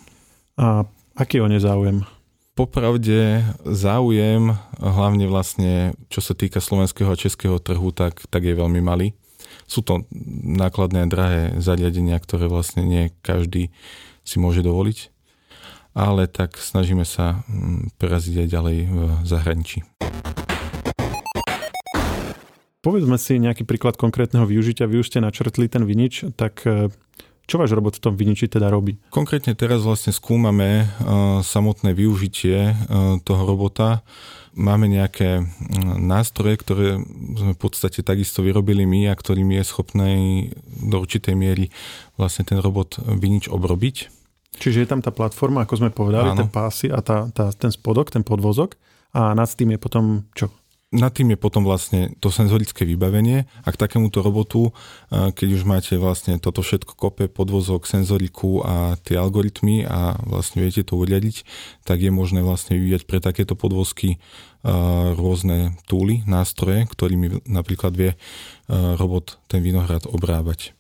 A 0.60 0.84
aký 1.16 1.40
je 1.40 1.46
o 1.46 1.48
ne 1.48 1.62
záujem? 1.62 2.04
Popravde 2.52 3.48
záujem, 3.64 4.60
hlavne 4.76 5.24
vlastne 5.30 5.96
čo 6.12 6.20
sa 6.20 6.36
týka 6.36 6.60
slovenského 6.60 7.08
a 7.08 7.16
českého 7.16 7.64
trhu, 7.64 7.96
tak, 7.96 8.28
tak 8.28 8.44
je 8.44 8.58
veľmi 8.58 8.84
malý. 8.84 9.16
Sú 9.72 9.80
to 9.88 10.04
nákladné 10.44 11.08
a 11.08 11.08
drahé 11.08 11.42
zariadenia, 11.64 12.20
ktoré 12.20 12.52
vlastne 12.52 12.84
nie 12.84 13.16
každý 13.24 13.72
si 14.28 14.36
môže 14.36 14.60
dovoliť, 14.60 15.08
ale 15.96 16.28
tak 16.28 16.60
snažíme 16.60 17.08
sa 17.08 17.48
mm, 17.48 17.96
preraziť 17.96 18.44
aj 18.44 18.48
ďalej 18.52 18.78
v 18.92 18.98
zahraničí. 19.24 19.88
Povedzme 22.84 23.16
si 23.16 23.40
nejaký 23.40 23.64
príklad 23.64 23.96
konkrétneho 23.96 24.44
využitia. 24.44 24.92
Vy 24.92 25.00
už 25.00 25.08
ste 25.08 25.24
načrtli 25.24 25.72
ten 25.72 25.88
vinič, 25.88 26.36
tak 26.36 26.68
e, 26.68 26.92
Čo 27.52 27.60
váš 27.60 27.76
robot 27.76 28.00
v 28.00 28.04
tom 28.04 28.14
Viniči 28.16 28.48
teda 28.48 28.72
robí? 28.72 28.96
Konkrétne 29.12 29.52
teraz 29.60 29.84
vlastne 29.84 30.16
skúmame 30.16 30.88
uh, 30.88 31.44
samotné 31.44 31.92
využitie 31.92 32.72
uh, 32.72 33.20
toho 33.28 33.44
robota. 33.44 34.08
Máme 34.52 34.92
nejaké 34.92 35.40
uh, 35.40 35.46
nástroje, 35.96 36.60
ktoré 36.60 36.88
sme 37.40 37.54
v 37.56 37.60
podstate 37.60 38.04
takisto 38.04 38.44
vyrobili 38.44 38.84
my 38.84 39.08
a 39.08 39.16
ktorým 39.16 39.56
je 39.56 39.64
schopný 39.64 40.14
do 40.68 41.00
určitej 41.00 41.36
miery 41.36 41.72
vlastne 42.20 42.44
ten 42.44 42.60
robot 42.60 43.00
Vinič 43.00 43.48
obrobiť. 43.48 44.12
Čiže 44.52 44.84
je 44.84 44.88
tam 44.92 45.00
tá 45.00 45.16
platforma, 45.16 45.64
ako 45.64 45.76
sme 45.80 45.90
povedali, 45.96 46.36
Áno. 46.36 46.44
ten 46.44 46.52
pásy 46.52 46.92
a 46.92 47.00
tá, 47.00 47.32
tá, 47.32 47.50
ten 47.56 47.72
spodok, 47.72 48.12
ten 48.12 48.22
podvozok 48.22 48.76
a 49.16 49.32
nad 49.32 49.48
tým 49.48 49.76
je 49.76 49.80
potom 49.80 50.28
čo? 50.36 50.52
Nad 50.92 51.16
tým 51.16 51.32
je 51.32 51.40
potom 51.40 51.64
vlastne 51.64 52.12
to 52.20 52.28
senzorické 52.28 52.84
vybavenie 52.84 53.48
a 53.64 53.70
k 53.72 53.80
takémuto 53.80 54.20
robotu, 54.20 54.76
keď 55.08 55.48
už 55.56 55.64
máte 55.64 55.96
vlastne 55.96 56.36
toto 56.36 56.60
všetko 56.60 57.00
kope, 57.00 57.32
podvozok, 57.32 57.88
senzoriku 57.88 58.60
a 58.68 59.00
tie 59.00 59.16
algoritmy 59.16 59.88
a 59.88 60.20
vlastne 60.28 60.60
viete 60.60 60.84
to 60.84 61.00
uľadiť, 61.00 61.48
tak 61.88 62.04
je 62.04 62.12
možné 62.12 62.44
vlastne 62.44 62.76
vyvíjať 62.76 63.08
pre 63.08 63.24
takéto 63.24 63.56
podvozky 63.56 64.20
rôzne 65.16 65.80
túly, 65.88 66.28
nástroje, 66.28 66.84
ktorými 66.92 67.48
napríklad 67.48 67.96
vie 67.96 68.12
robot 68.72 69.40
ten 69.48 69.64
vinohrad 69.64 70.04
obrábať. 70.12 70.76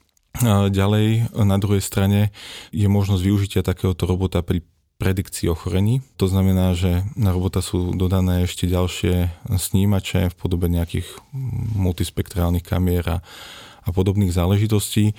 Ďalej, 0.71 1.35
na 1.39 1.59
druhej 1.59 1.83
strane 1.83 2.31
je 2.71 2.87
možnosť 2.87 3.23
využitia 3.23 3.61
takéhoto 3.67 4.07
robota 4.07 4.39
pri 4.39 4.63
predikcii 5.01 5.49
ochorení. 5.49 6.05
To 6.21 6.29
znamená, 6.29 6.77
že 6.77 7.01
na 7.17 7.33
robota 7.33 7.65
sú 7.65 7.97
dodané 7.97 8.45
ešte 8.45 8.69
ďalšie 8.69 9.33
snímače 9.49 10.29
v 10.29 10.35
podobe 10.37 10.69
nejakých 10.69 11.09
multispektrálnych 11.73 12.61
kamier 12.61 13.01
a, 13.09 13.17
a 13.81 13.89
podobných 13.89 14.29
záležitostí, 14.29 15.17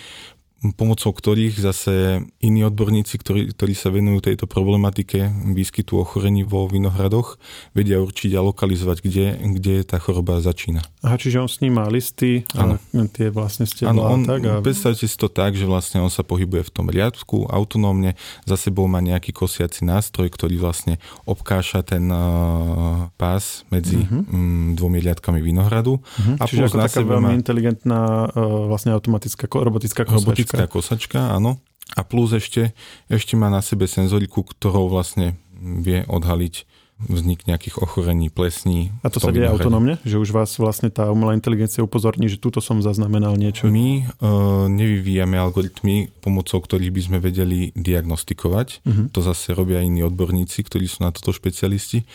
pomocou 0.79 1.11
ktorých 1.11 1.59
zase 1.59 2.23
iní 2.39 2.63
odborníci, 2.63 3.19
ktorí, 3.19 3.51
ktorí 3.51 3.75
sa 3.75 3.91
venujú 3.91 4.23
tejto 4.23 4.47
problematike 4.47 5.27
výskytu 5.51 5.99
ochorení 5.99 6.47
vo 6.47 6.71
vinohradoch, 6.71 7.43
vedia 7.75 7.99
určiť 7.99 8.31
a 8.39 8.41
lokalizovať, 8.47 8.99
kde, 9.03 9.27
kde 9.59 9.75
tá 9.83 9.99
choroba 9.99 10.39
začína. 10.39 10.87
Aha, 11.03 11.19
čiže 11.19 11.43
on 11.43 11.51
sníma 11.51 11.91
listy 11.91 12.47
a 12.55 12.79
ano. 12.79 13.07
tie 13.11 13.35
vlastne 13.35 13.67
ste 13.67 13.91
ano, 13.91 14.07
on, 14.07 14.23
tak? 14.23 14.41
A... 14.47 14.63
Predstavte 14.63 15.11
si 15.11 15.17
to 15.19 15.27
tak, 15.27 15.59
že 15.59 15.67
vlastne 15.67 15.99
on 15.99 16.13
sa 16.15 16.23
pohybuje 16.23 16.63
v 16.63 16.71
tom 16.71 16.87
riadku 16.87 17.51
autonómne, 17.51 18.15
za 18.47 18.55
sebou 18.55 18.87
má 18.87 19.03
nejaký 19.03 19.35
kosiaci 19.35 19.83
nástroj, 19.83 20.31
ktorý 20.31 20.63
vlastne 20.63 21.03
obkáša 21.27 21.83
ten 21.83 22.07
uh, 22.07 23.11
pás 23.19 23.67
medzi 23.73 23.99
uh-huh. 23.99 24.31
um, 24.31 24.79
dvomi 24.79 25.03
riadkami 25.03 25.43
vinohradu. 25.43 25.99
Uh-huh. 25.99 26.37
A 26.39 26.47
čiže 26.47 26.71
ako 26.71 26.77
taká 26.87 27.01
veľmi 27.03 27.35
má... 27.35 27.39
inteligentná 27.39 28.31
uh, 28.31 28.71
vlastne 28.71 28.95
automatická 28.95 29.51
robotická 29.51 30.07
kosačka. 30.07 30.23
Robotická 30.23 30.52
kosačka, 30.71 31.33
áno. 31.33 31.59
A 31.93 32.07
plus 32.07 32.33
ešte, 32.33 32.73
ešte 33.13 33.37
má 33.37 33.53
na 33.53 33.61
sebe 33.61 33.85
senzoriku, 33.85 34.47
ktorou 34.47 34.89
vlastne 34.89 35.37
vie 35.61 36.09
odhaliť 36.09 36.65
vznik 37.03 37.51
nejakých 37.51 37.83
ochorení, 37.83 38.31
plesní. 38.31 38.95
A 39.03 39.11
to 39.11 39.19
sa 39.19 39.35
deje 39.35 39.51
autonómne? 39.51 39.99
Že 40.07 40.23
už 40.23 40.31
vás 40.31 40.55
vlastne 40.55 40.87
tá 40.87 41.11
umelá 41.11 41.35
inteligencia 41.35 41.83
upozorní, 41.83 42.31
že 42.31 42.39
túto 42.39 42.63
som 42.63 42.79
zaznamenal 42.79 43.35
niečo? 43.35 43.67
My 43.67 44.07
uh, 44.07 44.71
nevyvíjame 44.71 45.35
algoritmy, 45.35 46.15
pomocou 46.23 46.63
ktorých 46.63 46.95
by 46.95 47.03
sme 47.03 47.19
vedeli 47.19 47.75
diagnostikovať. 47.75 48.87
Uh-huh. 48.87 49.07
To 49.11 49.21
zase 49.21 49.51
robia 49.51 49.83
iní 49.83 50.07
odborníci, 50.07 50.63
ktorí 50.63 50.87
sú 50.87 51.03
na 51.03 51.11
toto 51.11 51.35
špecialisti 51.35 52.07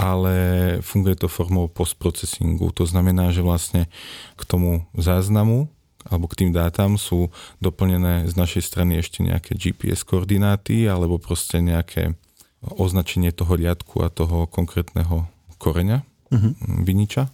ale 0.00 0.34
funguje 0.80 1.12
to 1.12 1.28
formou 1.28 1.68
postprocesingu. 1.68 2.72
To 2.72 2.88
znamená, 2.88 3.36
že 3.36 3.44
vlastne 3.44 3.92
k 4.32 4.42
tomu 4.48 4.88
záznamu 4.96 5.68
alebo 6.10 6.26
k 6.26 6.44
tým 6.44 6.50
dátam 6.50 6.98
sú 6.98 7.30
doplnené 7.62 8.26
z 8.26 8.34
našej 8.34 8.62
strany 8.66 8.98
ešte 8.98 9.22
nejaké 9.22 9.54
GPS 9.54 10.02
koordináty 10.02 10.90
alebo 10.90 11.22
proste 11.22 11.62
nejaké 11.62 12.18
označenie 12.60 13.32
toho 13.32 13.56
riadku 13.56 14.04
a 14.04 14.12
toho 14.12 14.44
konkrétneho 14.50 15.24
koreňa, 15.56 16.04
uh-huh. 16.28 16.52
viniča. 16.84 17.32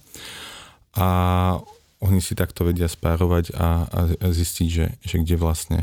A 0.95 1.07
oni 1.97 2.21
si 2.21 2.37
takto 2.37 2.63
vedia 2.63 2.85
spárovať 2.87 3.57
a, 3.57 3.89
a 3.89 3.99
zistiť, 4.29 4.67
že, 4.69 4.85
že 5.01 5.15
kde 5.19 5.35
vlastne 5.35 5.79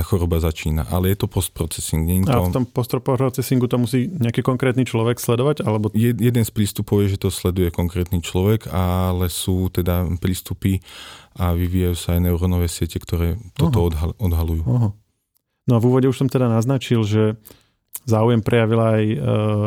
tá 0.00 0.02
choroba 0.08 0.40
začína. 0.40 0.88
Ale 0.88 1.12
je 1.12 1.20
to 1.20 1.28
postprocessing. 1.28 2.08
Nie 2.08 2.24
to... 2.24 2.32
A 2.32 2.48
v 2.48 2.56
tom 2.56 2.64
postprocesingu 2.64 3.68
to 3.68 3.76
musí 3.76 4.08
nejaký 4.08 4.40
konkrétny 4.40 4.88
človek 4.88 5.20
sledovať? 5.20 5.60
Alebo... 5.68 5.92
Je, 5.92 6.16
jeden 6.16 6.40
z 6.40 6.48
prístupov 6.48 7.04
je, 7.04 7.20
že 7.20 7.20
to 7.20 7.28
sleduje 7.28 7.68
konkrétny 7.68 8.24
človek, 8.24 8.72
ale 8.72 9.28
sú 9.28 9.68
teda 9.68 10.08
prístupy 10.16 10.80
a 11.36 11.52
vyvíjajú 11.52 11.96
sa 12.00 12.16
aj 12.16 12.32
neurónové 12.32 12.72
siete, 12.72 12.96
ktoré 12.96 13.36
toto 13.52 13.84
odhal, 13.84 14.16
odhalujú. 14.16 14.64
Aha. 14.64 14.88
No 15.68 15.72
a 15.76 15.78
v 15.78 15.86
úvode 15.92 16.08
už 16.08 16.24
som 16.24 16.32
teda 16.32 16.48
naznačil, 16.48 17.04
že 17.04 17.36
záujem 18.08 18.40
prejavila 18.40 18.96
aj 18.96 19.04
uh, 19.04 19.18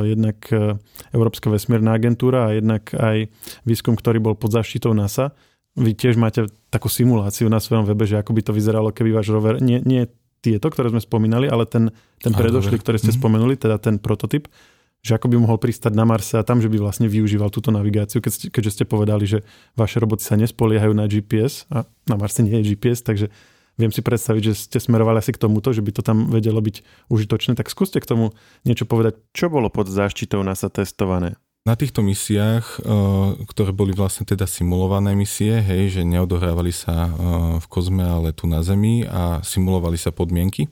jednak 0.10 0.38
uh, 0.50 0.75
Európska 1.13 1.48
vesmírna 1.54 1.94
agentúra 1.94 2.50
a 2.50 2.58
jednak 2.58 2.90
aj 2.98 3.30
výskum, 3.63 3.94
ktorý 3.94 4.18
bol 4.18 4.36
pod 4.36 4.52
zaštitou 4.52 4.98
NASA. 4.98 5.32
Vy 5.78 5.94
tiež 5.94 6.18
máte 6.18 6.50
takú 6.74 6.90
simuláciu 6.90 7.50
na 7.50 7.62
svojom 7.62 7.86
webe, 7.86 8.06
že 8.10 8.18
ako 8.18 8.34
by 8.34 8.42
to 8.46 8.52
vyzeralo, 8.54 8.90
keby 8.94 9.13
váš 9.13 9.30
rover, 9.30 9.62
nie, 9.62 9.80
nie 9.86 10.10
tieto, 10.44 10.68
ktoré 10.68 10.92
sme 10.92 11.00
spomínali, 11.00 11.48
ale 11.48 11.64
ten, 11.64 11.88
ten 12.20 12.36
predošlý, 12.36 12.76
ktorý 12.84 13.00
ste 13.00 13.16
mm-hmm. 13.16 13.24
spomenuli, 13.24 13.56
teda 13.56 13.80
ten 13.80 13.96
prototyp, 13.96 14.52
že 15.00 15.16
ako 15.16 15.32
by 15.32 15.36
mohol 15.40 15.56
pristať 15.56 15.96
na 15.96 16.04
Marse 16.04 16.36
a 16.36 16.44
tam, 16.44 16.60
že 16.60 16.68
by 16.68 16.84
vlastne 16.84 17.08
využíval 17.08 17.48
túto 17.48 17.72
navigáciu, 17.72 18.20
keď 18.20 18.32
ste, 18.32 18.46
keďže 18.52 18.72
ste 18.76 18.84
povedali, 18.84 19.24
že 19.24 19.48
vaše 19.80 20.04
roboty 20.04 20.24
sa 20.28 20.36
nespoliehajú 20.36 20.92
na 20.92 21.08
GPS 21.08 21.64
a 21.72 21.88
na 22.08 22.16
Marse 22.20 22.44
nie 22.44 22.60
je 22.60 22.76
GPS, 22.76 23.04
takže 23.04 23.32
viem 23.76 23.92
si 23.92 24.00
predstaviť, 24.00 24.44
že 24.52 24.54
ste 24.56 24.78
smerovali 24.80 25.20
asi 25.20 25.36
k 25.36 25.42
tomuto, 25.44 25.76
že 25.76 25.84
by 25.84 25.92
to 25.92 26.02
tam 26.08 26.32
vedelo 26.32 26.60
byť 26.64 27.08
užitočné. 27.12 27.60
Tak 27.60 27.68
skúste 27.68 28.00
k 28.00 28.08
tomu 28.08 28.32
niečo 28.64 28.88
povedať. 28.88 29.20
Čo 29.36 29.52
bolo 29.52 29.68
pod 29.68 29.92
záštitou 29.92 30.40
NASA 30.40 30.72
testované? 30.72 31.36
Na 31.63 31.79
týchto 31.79 32.03
misiách, 32.03 32.84
eh, 32.84 33.39
ktoré 33.48 33.72
boli 33.72 33.96
vlastne 33.96 34.27
teda 34.27 34.43
simulované 34.43 35.15
misie, 35.15 35.63
hej, 35.63 35.96
že 35.96 36.01
neodohrávali 36.03 36.75
sa 36.75 37.08
eh, 37.08 37.12
v 37.55 37.65
kozme, 37.72 38.03
ale 38.03 38.36
tu 38.36 38.51
na 38.51 38.60
Zemi 38.60 39.08
a 39.08 39.39
simulovali 39.39 39.96
sa 39.96 40.12
podmienky, 40.12 40.67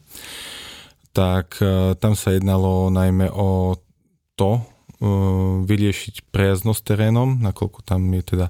tak 1.15 1.63
eh, 1.63 1.95
tam 1.95 2.12
sa 2.12 2.36
jednalo 2.36 2.91
najmä 2.91 3.31
o 3.31 3.79
to, 4.36 4.67
vyriešiť 5.65 6.29
prejazdnosť 6.29 6.81
terénom, 6.86 7.41
nakoľko 7.41 7.81
tam 7.81 8.05
je 8.13 8.21
teda 8.21 8.48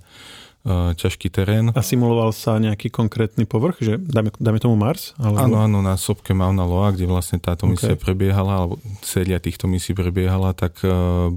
ťažký 0.99 1.31
terén. 1.31 1.71
A 1.71 1.79
simuloval 1.79 2.35
sa 2.35 2.59
nejaký 2.59 2.91
konkrétny 2.91 3.47
povrch, 3.47 3.79
že 3.79 3.95
dáme, 3.95 4.35
dáme 4.35 4.59
tomu 4.59 4.75
Mars? 4.75 5.15
Alebo... 5.15 5.47
Áno, 5.47 5.57
áno, 5.63 5.79
na 5.79 5.95
sopke 5.95 6.35
Mauna 6.35 6.67
Loa, 6.67 6.91
kde 6.91 7.07
vlastne 7.07 7.39
táto 7.39 7.63
okay. 7.63 7.71
misia 7.71 7.95
prebiehala, 7.95 8.51
alebo 8.67 8.83
séria 8.99 9.39
týchto 9.39 9.71
misií 9.71 9.95
prebiehala, 9.95 10.51
tak 10.51 10.83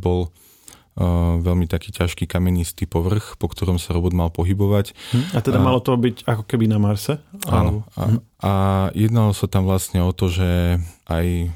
bol 0.02 0.34
veľmi 1.42 1.66
taký 1.66 1.90
ťažký 1.90 2.30
kamenistý 2.30 2.86
povrch, 2.86 3.34
po 3.34 3.50
ktorom 3.50 3.82
sa 3.82 3.90
robot 3.90 4.14
mal 4.14 4.30
pohybovať. 4.30 4.94
Hm, 4.94 5.24
a 5.34 5.38
teda 5.42 5.58
uh, 5.58 5.64
malo 5.66 5.82
to 5.82 5.90
byť 5.98 6.22
ako 6.22 6.42
keby 6.46 6.70
na 6.70 6.78
Marse? 6.78 7.18
Áno. 7.50 7.82
A, 7.98 8.02
hm. 8.14 8.18
a 8.38 8.52
jednalo 8.94 9.34
sa 9.34 9.50
tam 9.50 9.66
vlastne 9.66 10.06
o 10.06 10.14
to, 10.14 10.30
že 10.30 10.78
aj 11.10 11.50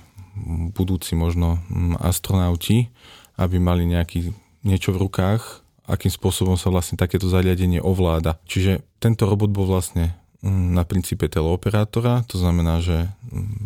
budúci 0.75 1.14
možno 1.14 1.62
hm, 1.71 2.02
astronauti, 2.02 2.90
aby 3.38 3.62
mali 3.62 3.87
nejaký 3.87 4.35
niečo 4.66 4.90
v 4.90 5.07
rukách, 5.07 5.62
akým 5.87 6.11
spôsobom 6.11 6.59
sa 6.59 6.75
vlastne 6.75 6.99
takéto 6.99 7.30
zariadenie 7.30 7.78
ovláda. 7.78 8.42
Čiže 8.50 8.83
tento 8.99 9.30
robot 9.30 9.54
bol 9.54 9.71
vlastne 9.71 10.18
na 10.42 10.83
princípe 10.87 11.26
teleoperátora, 11.26 12.23
to 12.26 12.38
znamená, 12.38 12.78
že 12.78 13.11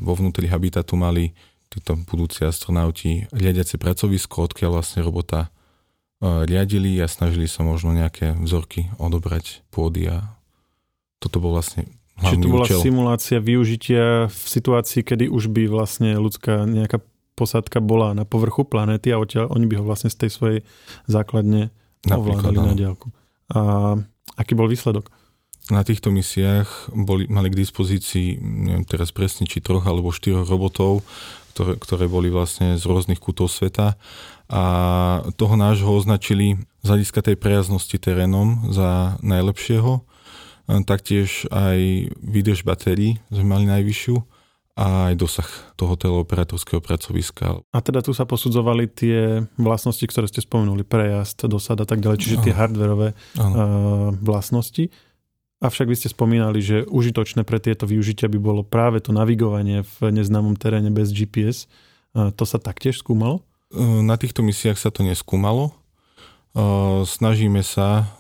vo 0.01 0.17
vnútri 0.17 0.49
habitatu 0.49 0.97
mali 0.97 1.37
títo 1.73 1.97
budúci 1.97 2.45
astronauti 2.45 3.29
riadiace 3.33 3.81
pracovisko, 3.81 4.53
odkiaľ 4.53 4.81
vlastne 4.81 5.01
robota 5.01 5.49
riadili 6.23 7.03
a 7.03 7.11
snažili 7.11 7.51
sa 7.51 7.67
možno 7.67 7.91
nejaké 7.91 8.39
vzorky 8.39 8.87
odobrať 9.03 9.67
pôdy 9.75 10.07
a 10.07 10.39
toto 11.19 11.43
bol 11.43 11.59
vlastne 11.59 11.91
hlavný 12.23 12.39
Čiže 12.39 12.43
to 12.47 12.55
bola 12.55 12.67
účel. 12.67 12.79
simulácia 12.79 13.39
využitia 13.43 14.31
v 14.31 14.45
situácii, 14.47 15.03
kedy 15.03 15.27
už 15.27 15.51
by 15.51 15.67
vlastne 15.67 16.15
ľudská 16.15 16.63
nejaká 16.63 17.03
posádka 17.35 17.83
bola 17.83 18.15
na 18.15 18.23
povrchu 18.23 18.63
planéty 18.63 19.11
a 19.11 19.19
odtiaľ 19.19 19.51
oni 19.51 19.67
by 19.67 19.83
ho 19.83 19.85
vlastne 19.85 20.15
z 20.15 20.27
tej 20.27 20.31
svojej 20.31 20.59
základne 21.11 21.75
ovládali 22.07 22.59
na 22.59 22.75
diálku. 22.79 23.11
A 23.51 23.61
aký 24.39 24.55
bol 24.55 24.71
výsledok? 24.71 25.11
Na 25.71 25.87
týchto 25.87 26.11
misiách 26.11 26.91
boli, 26.91 27.31
mali 27.31 27.47
k 27.51 27.59
dispozícii, 27.63 28.43
neviem 28.43 28.87
teraz 28.87 29.15
presne, 29.15 29.47
či 29.47 29.63
troch 29.63 29.87
alebo 29.87 30.11
štyroch 30.11 30.51
robotov, 30.51 31.07
ktoré, 31.55 31.79
ktoré 31.79 32.05
boli 32.11 32.35
vlastne 32.35 32.75
z 32.75 32.83
rôznych 32.83 33.23
kútov 33.23 33.47
sveta 33.47 33.95
a 34.53 34.65
toho 35.41 35.57
nášho 35.57 35.89
označili 35.89 36.61
z 36.85 36.87
hľadiska 36.87 37.25
tej 37.25 37.37
prejaznosti 37.41 37.97
terénom 37.97 38.69
za 38.69 39.17
najlepšieho. 39.25 40.05
Taktiež 40.85 41.49
aj 41.49 42.13
výdrž 42.21 42.69
batérií 42.69 43.17
sme 43.33 43.49
mali 43.49 43.65
najvyššiu 43.65 44.17
a 44.73 45.13
aj 45.13 45.15
dosah 45.21 45.51
toho 45.77 45.97
teleoperátorského 46.01 46.81
pracoviska. 46.81 47.61
A 47.73 47.79
teda 47.85 48.01
tu 48.01 48.17
sa 48.17 48.25
posudzovali 48.25 48.89
tie 48.89 49.45
vlastnosti, 49.61 50.05
ktoré 50.05 50.29
ste 50.29 50.41
spomenuli, 50.41 50.85
prejazd, 50.85 51.45
dosad 51.45 51.81
a 51.81 51.87
tak 51.89 52.01
ďalej, 52.01 52.19
čiže 52.21 52.45
tie 52.45 52.57
hardverové 52.57 53.13
uh, 53.13 54.17
vlastnosti. 54.17 54.89
Avšak 55.61 55.87
vy 55.87 55.97
ste 55.97 56.09
spomínali, 56.09 56.65
že 56.65 56.89
užitočné 56.89 57.45
pre 57.45 57.61
tieto 57.61 57.85
využitia 57.85 58.33
by 58.33 58.39
bolo 58.41 58.65
práve 58.65 58.99
to 59.05 59.13
navigovanie 59.13 59.85
v 59.85 60.11
neznámom 60.11 60.57
teréne 60.59 60.91
bez 60.91 61.13
GPS. 61.15 61.71
To 62.13 62.45
sa 62.49 62.59
taktiež 62.59 62.99
skúmalo? 62.99 63.47
Na 63.81 64.21
týchto 64.21 64.45
misiách 64.45 64.77
sa 64.77 64.93
to 64.93 65.01
neskúmalo. 65.01 65.73
Snažíme 67.09 67.65
sa 67.65 68.13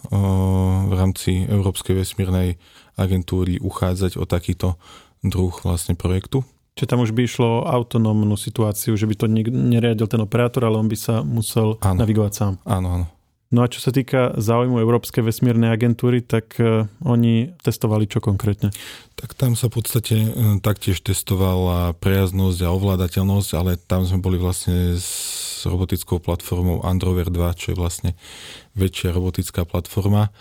v 0.88 0.92
rámci 0.96 1.44
Európskej 1.44 2.00
vesmírnej 2.00 2.56
agentúry 2.96 3.60
uchádzať 3.60 4.16
o 4.16 4.24
takýto 4.24 4.80
druh 5.20 5.52
vlastne 5.60 5.92
projektu. 5.92 6.40
Čiže 6.72 6.88
tam 6.88 7.04
už 7.04 7.12
by 7.12 7.28
išlo 7.28 7.48
o 7.60 7.66
autonómnu 7.68 8.32
situáciu, 8.40 8.96
že 8.96 9.04
by 9.04 9.14
to 9.20 9.28
neriadil 9.52 10.08
ten 10.08 10.24
operátor, 10.24 10.64
ale 10.64 10.80
on 10.80 10.88
by 10.88 10.96
sa 10.96 11.20
musel 11.20 11.76
áno. 11.84 12.00
navigovať 12.00 12.32
sám. 12.32 12.52
Áno, 12.64 12.88
áno. 12.96 13.06
No 13.52 13.60
a 13.60 13.68
čo 13.68 13.84
sa 13.84 13.92
týka 13.92 14.32
záujmu 14.40 14.80
Európskej 14.80 15.20
vesmírnej 15.28 15.68
agentúry, 15.68 16.24
tak 16.24 16.56
uh, 16.56 16.88
oni 17.04 17.52
testovali 17.60 18.08
čo 18.08 18.24
konkrétne? 18.24 18.72
Tak 19.12 19.36
tam 19.36 19.52
sa 19.60 19.68
v 19.68 19.76
podstate 19.76 20.16
uh, 20.24 20.56
taktiež 20.64 21.04
testovala 21.04 21.92
prejaznosť 22.00 22.58
a 22.64 22.72
ovládateľnosť, 22.72 23.50
ale 23.52 23.76
tam 23.76 24.08
sme 24.08 24.24
boli 24.24 24.40
vlastne 24.40 24.96
s 24.96 25.60
robotickou 25.68 26.16
platformou 26.24 26.80
Androver 26.80 27.28
2, 27.28 27.60
čo 27.60 27.66
je 27.70 27.76
vlastne 27.76 28.10
väčšia 28.72 29.12
robotická 29.12 29.68
platforma. 29.68 30.32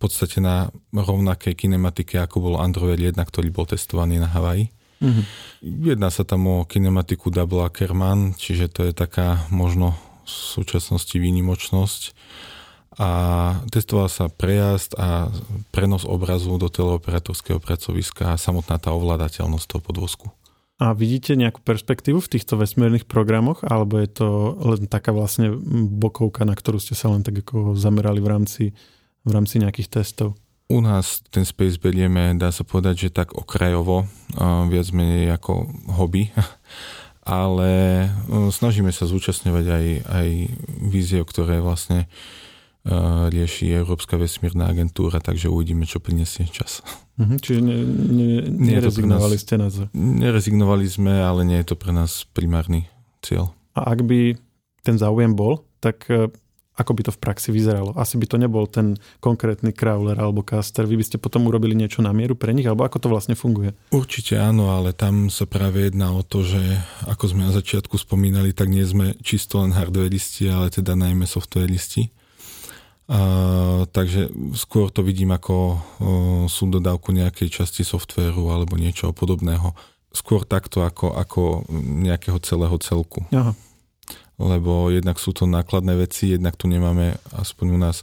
V 0.00 0.08
podstate 0.08 0.40
na 0.40 0.72
rovnakej 0.96 1.68
kinematike, 1.68 2.16
ako 2.16 2.48
bol 2.48 2.54
Androver 2.56 2.96
1, 2.96 3.12
ktorý 3.12 3.52
bol 3.52 3.68
testovaný 3.68 4.16
na 4.16 4.32
Havaji. 4.32 4.72
Mm-hmm. 5.04 5.24
Jedná 5.84 6.08
sa 6.08 6.24
tam 6.24 6.48
o 6.48 6.64
kinematiku 6.64 7.28
Double 7.28 7.60
Ackerman, 7.60 8.32
čiže 8.40 8.72
to 8.72 8.88
je 8.88 8.96
taká 8.96 9.44
možno 9.52 9.92
v 10.24 10.32
súčasnosti 10.32 11.12
výnimočnosť 11.12 12.02
a 12.94 13.10
testoval 13.74 14.06
sa 14.06 14.30
prejazd 14.30 14.94
a 14.94 15.26
prenos 15.74 16.06
obrazu 16.06 16.54
do 16.62 16.70
teleoperátorského 16.70 17.58
pracoviska 17.58 18.34
a 18.34 18.40
samotná 18.40 18.78
tá 18.78 18.94
ovládateľnosť 18.94 19.66
toho 19.66 19.82
podvozku. 19.82 20.26
A 20.82 20.90
vidíte 20.90 21.38
nejakú 21.38 21.62
perspektívu 21.62 22.18
v 22.18 22.32
týchto 22.34 22.58
vesmírnych 22.58 23.06
programoch, 23.06 23.62
alebo 23.62 24.02
je 24.02 24.10
to 24.10 24.28
len 24.58 24.90
taká 24.90 25.14
vlastne 25.14 25.54
bokovka, 25.86 26.42
na 26.42 26.58
ktorú 26.58 26.82
ste 26.82 26.98
sa 26.98 27.14
len 27.14 27.22
tak 27.22 27.46
ako 27.46 27.78
zamerali 27.78 28.18
v 28.18 28.28
rámci, 28.30 28.64
v 29.22 29.30
rámci 29.30 29.62
nejakých 29.62 30.02
testov? 30.02 30.34
U 30.66 30.82
nás 30.82 31.22
ten 31.30 31.46
space 31.46 31.78
berieme, 31.78 32.34
dá 32.34 32.50
sa 32.50 32.66
povedať, 32.66 33.06
že 33.06 33.14
tak 33.14 33.38
okrajovo, 33.38 34.10
viac 34.66 34.88
menej 34.90 35.38
ako 35.38 35.70
hobby, 35.94 36.34
ale 37.22 37.70
snažíme 38.50 38.90
sa 38.90 39.06
zúčastňovať 39.06 39.66
aj, 39.70 39.86
aj 40.10 40.28
vízie, 40.90 41.22
ktoré 41.22 41.62
vlastne 41.62 42.10
rieši 43.32 43.72
Európska 43.72 44.20
vesmírna 44.20 44.68
agentúra, 44.68 45.16
takže 45.16 45.48
uvidíme, 45.48 45.88
čo 45.88 46.04
prinesie 46.04 46.44
čas. 46.52 46.84
Mhm, 47.16 47.36
čiže 47.40 47.60
ne, 47.64 47.76
ne, 48.12 48.30
nerezignovali 48.76 49.36
ste 49.40 49.56
na 49.56 49.72
to? 49.72 49.88
Nerezignovali 49.96 50.84
sme, 50.84 51.16
ale 51.16 51.48
nie 51.48 51.58
je 51.64 51.72
to 51.72 51.76
pre 51.80 51.96
nás 51.96 52.28
primárny 52.36 52.84
cieľ. 53.24 53.56
A 53.72 53.96
ak 53.96 54.04
by 54.04 54.36
ten 54.84 55.00
záujem 55.00 55.32
bol, 55.32 55.64
tak 55.80 56.04
e, 56.12 56.28
ako 56.76 56.92
by 56.92 57.02
to 57.08 57.12
v 57.16 57.22
praxi 57.24 57.48
vyzeralo? 57.56 57.96
Asi 57.96 58.20
by 58.20 58.26
to 58.28 58.36
nebol 58.36 58.68
ten 58.68 59.00
konkrétny 59.24 59.72
crawler 59.72 60.20
alebo 60.20 60.44
caster. 60.44 60.84
Vy 60.84 61.00
by 61.00 61.04
ste 61.08 61.16
potom 61.16 61.48
urobili 61.48 61.72
niečo 61.72 62.04
na 62.04 62.12
mieru 62.12 62.36
pre 62.36 62.52
nich, 62.52 62.68
alebo 62.68 62.84
ako 62.84 63.00
to 63.00 63.08
vlastne 63.08 63.32
funguje? 63.32 63.72
Určite 63.96 64.36
áno, 64.36 64.76
ale 64.76 64.92
tam 64.92 65.32
sa 65.32 65.48
práve 65.48 65.88
jedná 65.88 66.12
o 66.12 66.20
to, 66.20 66.44
že 66.44 66.60
ako 67.08 67.32
sme 67.32 67.48
na 67.48 67.52
začiatku 67.56 67.96
spomínali, 67.96 68.52
tak 68.52 68.68
nie 68.68 68.84
sme 68.84 69.16
čisto 69.24 69.64
len 69.64 69.72
hardwareisti, 69.72 70.52
ale 70.52 70.68
teda 70.68 70.92
najmä 70.92 71.24
softwareisti 71.24 72.12
a, 73.04 73.84
takže 73.92 74.32
skôr 74.56 74.88
to 74.88 75.04
vidím 75.04 75.36
ako 75.36 75.76
sú 76.48 76.64
dodávku 76.72 77.12
nejakej 77.12 77.52
časti 77.52 77.84
softvéru 77.84 78.48
alebo 78.48 78.80
niečoho 78.80 79.12
podobného. 79.12 79.76
Skôr 80.14 80.46
takto 80.46 80.86
ako, 80.86 81.12
ako 81.12 81.66
nejakého 81.74 82.38
celého 82.38 82.78
celku. 82.78 83.26
Aha. 83.34 83.52
Lebo 84.34 84.90
jednak 84.90 85.22
sú 85.22 85.30
to 85.30 85.46
nákladné 85.46 85.94
veci, 85.94 86.34
jednak 86.34 86.58
tu 86.58 86.66
nemáme 86.66 87.14
aspoň 87.38 87.66
u 87.70 87.78
nás 87.78 88.02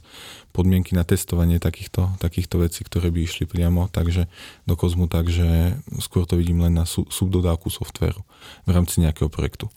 podmienky 0.52 0.96
na 0.96 1.04
testovanie 1.04 1.60
takýchto, 1.60 2.16
takýchto 2.16 2.56
vecí, 2.60 2.84
ktoré 2.84 3.12
by 3.12 3.20
išli 3.20 3.44
priamo 3.44 3.92
takže 3.92 4.32
do 4.64 4.74
kozmu, 4.76 5.12
takže 5.12 5.76
skôr 6.00 6.24
to 6.24 6.40
vidím 6.40 6.64
len 6.64 6.72
na 6.72 6.88
subdodávku 6.88 7.68
softvéru 7.68 8.24
v 8.64 8.70
rámci 8.72 9.04
nejakého 9.04 9.28
projektu. 9.28 9.68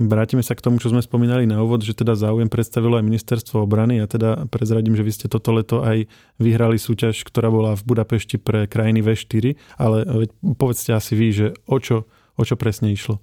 Vrátime 0.00 0.40
sa 0.40 0.56
k 0.56 0.64
tomu, 0.64 0.80
čo 0.80 0.88
sme 0.88 1.04
spomínali 1.04 1.44
na 1.44 1.60
úvod, 1.60 1.84
že 1.84 1.92
teda 1.92 2.16
záujem 2.16 2.48
predstavilo 2.48 2.96
aj 2.96 3.04
ministerstvo 3.04 3.68
obrany. 3.68 4.00
Ja 4.00 4.08
teda 4.08 4.48
prezradím, 4.48 4.96
že 4.96 5.04
vy 5.04 5.12
ste 5.12 5.28
toto 5.28 5.52
leto 5.52 5.84
aj 5.84 6.08
vyhrali 6.40 6.80
súťaž, 6.80 7.20
ktorá 7.20 7.52
bola 7.52 7.76
v 7.76 7.84
Budapešti 7.84 8.40
pre 8.40 8.64
krajiny 8.64 9.04
V4, 9.04 9.60
ale 9.76 10.24
povedzte 10.56 10.96
asi 10.96 11.12
vy, 11.12 11.28
že 11.36 11.46
o 11.68 11.76
čo, 11.76 12.08
o 12.32 12.42
čo 12.48 12.56
presne 12.56 12.88
išlo? 12.88 13.20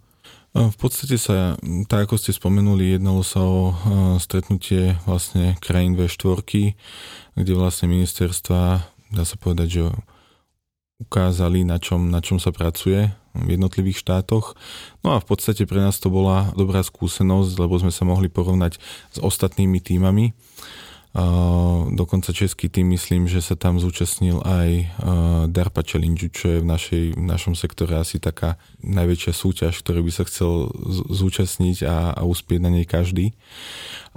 V 0.54 0.78
podstate 0.78 1.18
sa, 1.18 1.58
tak 1.90 2.10
ako 2.10 2.22
ste 2.22 2.30
spomenuli, 2.30 3.02
jednalo 3.02 3.26
sa 3.26 3.42
o 3.42 3.74
stretnutie 4.22 5.02
vlastne 5.10 5.58
krajín 5.58 5.98
V4, 5.98 6.78
kde 7.42 7.54
vlastne 7.58 7.90
ministerstva, 7.90 8.86
dá 9.18 9.24
sa 9.26 9.36
povedať, 9.42 9.68
že 9.82 9.82
ukázali, 11.02 11.66
na 11.66 11.82
čom, 11.82 12.10
na 12.10 12.22
čom 12.22 12.38
sa 12.38 12.54
pracuje 12.54 13.10
v 13.46 13.60
jednotlivých 13.60 14.02
štátoch. 14.02 14.58
No 15.06 15.14
a 15.14 15.22
v 15.22 15.26
podstate 15.28 15.68
pre 15.70 15.84
nás 15.84 16.00
to 16.02 16.10
bola 16.10 16.56
dobrá 16.58 16.82
skúsenosť, 16.82 17.54
lebo 17.60 17.78
sme 17.78 17.94
sa 17.94 18.08
mohli 18.08 18.32
porovnať 18.32 18.82
s 19.14 19.18
ostatnými 19.22 19.78
týmami. 19.84 20.34
Dokonca 21.98 22.30
český 22.30 22.70
tým 22.70 22.94
myslím, 22.94 23.26
že 23.26 23.42
sa 23.42 23.58
tam 23.58 23.82
zúčastnil 23.82 24.38
aj 24.46 24.70
DARPA 25.50 25.82
Challenge, 25.82 26.30
čo 26.30 26.46
je 26.54 26.58
v, 26.62 26.68
našej, 26.68 27.04
v 27.18 27.26
našom 27.26 27.58
sektore 27.58 27.98
asi 27.98 28.22
taká 28.22 28.62
najväčšia 28.86 29.34
súťaž, 29.34 29.82
ktorý 29.82 30.06
by 30.06 30.12
sa 30.14 30.30
chcel 30.30 30.70
zúčastniť 31.10 31.90
a, 31.90 32.14
a 32.14 32.22
uspieť 32.22 32.60
na 32.62 32.70
nej 32.70 32.86
každý. 32.86 33.34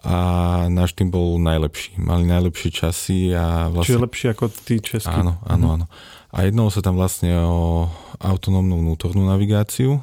A 0.04 0.68
náš 0.68 0.92
tým 0.92 1.09
bol 1.09 1.40
najlepší. 1.40 1.96
Mali 1.96 2.28
najlepšie 2.28 2.68
časy 2.68 3.33
a 3.33 3.72
vlastne... 3.72 3.96
Čiže 3.96 4.04
lepšie 4.04 4.28
ako 4.37 4.44
tí 4.52 4.76
českí. 4.85 5.09
Áno, 5.09 5.40
áno, 5.48 5.80
mhm. 5.80 5.88
A 6.30 6.46
jednou 6.46 6.70
sa 6.70 6.78
tam 6.78 6.94
vlastne 6.94 7.34
o 7.42 7.90
autonómnu 8.22 8.78
vnútornú 8.78 9.26
navigáciu 9.26 9.98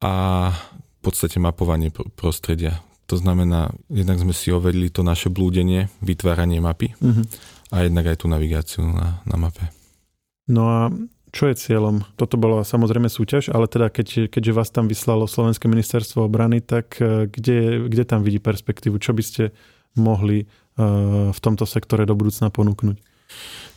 a 0.00 0.12
v 0.50 1.00
podstate 1.04 1.36
mapovanie 1.36 1.92
prostredia. 2.16 2.80
To 3.10 3.20
znamená, 3.20 3.68
jednak 3.92 4.16
sme 4.16 4.32
si 4.32 4.48
overili 4.48 4.88
to 4.88 5.04
naše 5.04 5.28
blúdenie, 5.28 5.92
vytváranie 6.00 6.64
mapy 6.64 6.96
uh-huh. 6.96 7.28
a 7.68 7.84
jednak 7.84 8.08
aj 8.08 8.24
tú 8.24 8.26
navigáciu 8.32 8.88
na, 8.88 9.20
na 9.28 9.36
mape. 9.36 9.68
No 10.48 10.62
a 10.72 10.80
čo 11.32 11.48
je 11.48 11.56
cieľom? 11.56 12.04
Toto 12.16 12.40
bola 12.40 12.64
samozrejme 12.64 13.12
súťaž, 13.12 13.52
ale 13.52 13.68
teda 13.68 13.92
keď, 13.92 14.32
keďže 14.32 14.52
vás 14.56 14.68
tam 14.72 14.88
vyslalo 14.88 15.28
Slovenské 15.28 15.68
ministerstvo 15.68 16.28
obrany, 16.28 16.60
tak 16.60 16.96
e, 17.00 17.28
kde, 17.28 17.88
kde 17.88 18.04
tam 18.04 18.20
vidí 18.24 18.40
perspektívu? 18.40 19.00
Čo 19.00 19.12
by 19.12 19.22
ste 19.24 19.44
mohli 19.92 20.48
uh, 20.48 21.28
v 21.28 21.40
tomto 21.44 21.68
sektore 21.68 22.08
do 22.08 22.16
budúcna 22.16 22.48
ponúknuť? 22.48 22.96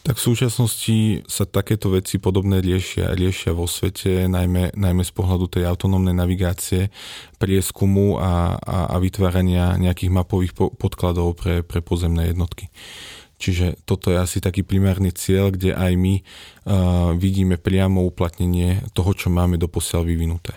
Tak 0.06 0.22
v 0.22 0.26
súčasnosti 0.30 1.26
sa 1.26 1.50
takéto 1.50 1.89
veci 1.89 2.22
podobné 2.22 2.62
riešia, 2.62 3.18
riešia 3.18 3.58
vo 3.58 3.65
svete, 3.65 4.30
najmä, 4.30 4.78
najmä 4.78 5.02
z 5.02 5.10
pohľadu 5.10 5.50
tej 5.50 5.65
autonómnej 5.65 6.13
navigácie, 6.13 6.94
prieskumu 7.41 8.22
a, 8.22 8.54
a, 8.54 8.78
a 8.94 8.96
vytvárania 9.02 9.82
nejakých 9.82 10.13
mapových 10.13 10.54
podkladov 10.54 11.41
pre, 11.41 11.65
pre 11.65 11.82
pozemné 11.82 12.30
jednotky. 12.30 12.70
Čiže 13.41 13.82
toto 13.84 14.13
je 14.13 14.22
asi 14.22 14.38
taký 14.46 14.62
primárny 14.62 15.10
cieľ, 15.10 15.50
kde 15.50 15.74
aj 15.74 15.91
my 15.98 16.22
uh, 16.22 17.12
vidíme 17.18 17.58
priamo 17.58 18.06
uplatnenie 18.06 18.86
toho, 18.94 19.12
čo 19.18 19.34
máme 19.34 19.58
doposiaľ 19.58 20.06
vyvinuté. 20.06 20.54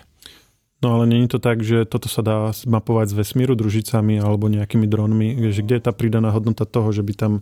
No 0.79 0.95
ale 0.95 1.11
není 1.11 1.27
to 1.27 1.43
tak, 1.43 1.59
že 1.59 1.83
toto 1.83 2.07
sa 2.07 2.23
dá 2.23 2.53
mapovať 2.53 3.11
z 3.11 3.17
vesmíru 3.19 3.51
družicami 3.57 4.21
alebo 4.23 4.47
nejakými 4.47 4.87
dronmi, 4.87 5.35
kde 5.35 5.75
je 5.75 5.83
tá 5.83 5.91
pridaná 5.91 6.31
hodnota 6.31 6.63
toho, 6.63 6.95
že 6.95 7.03
by 7.03 7.13
tam 7.17 7.33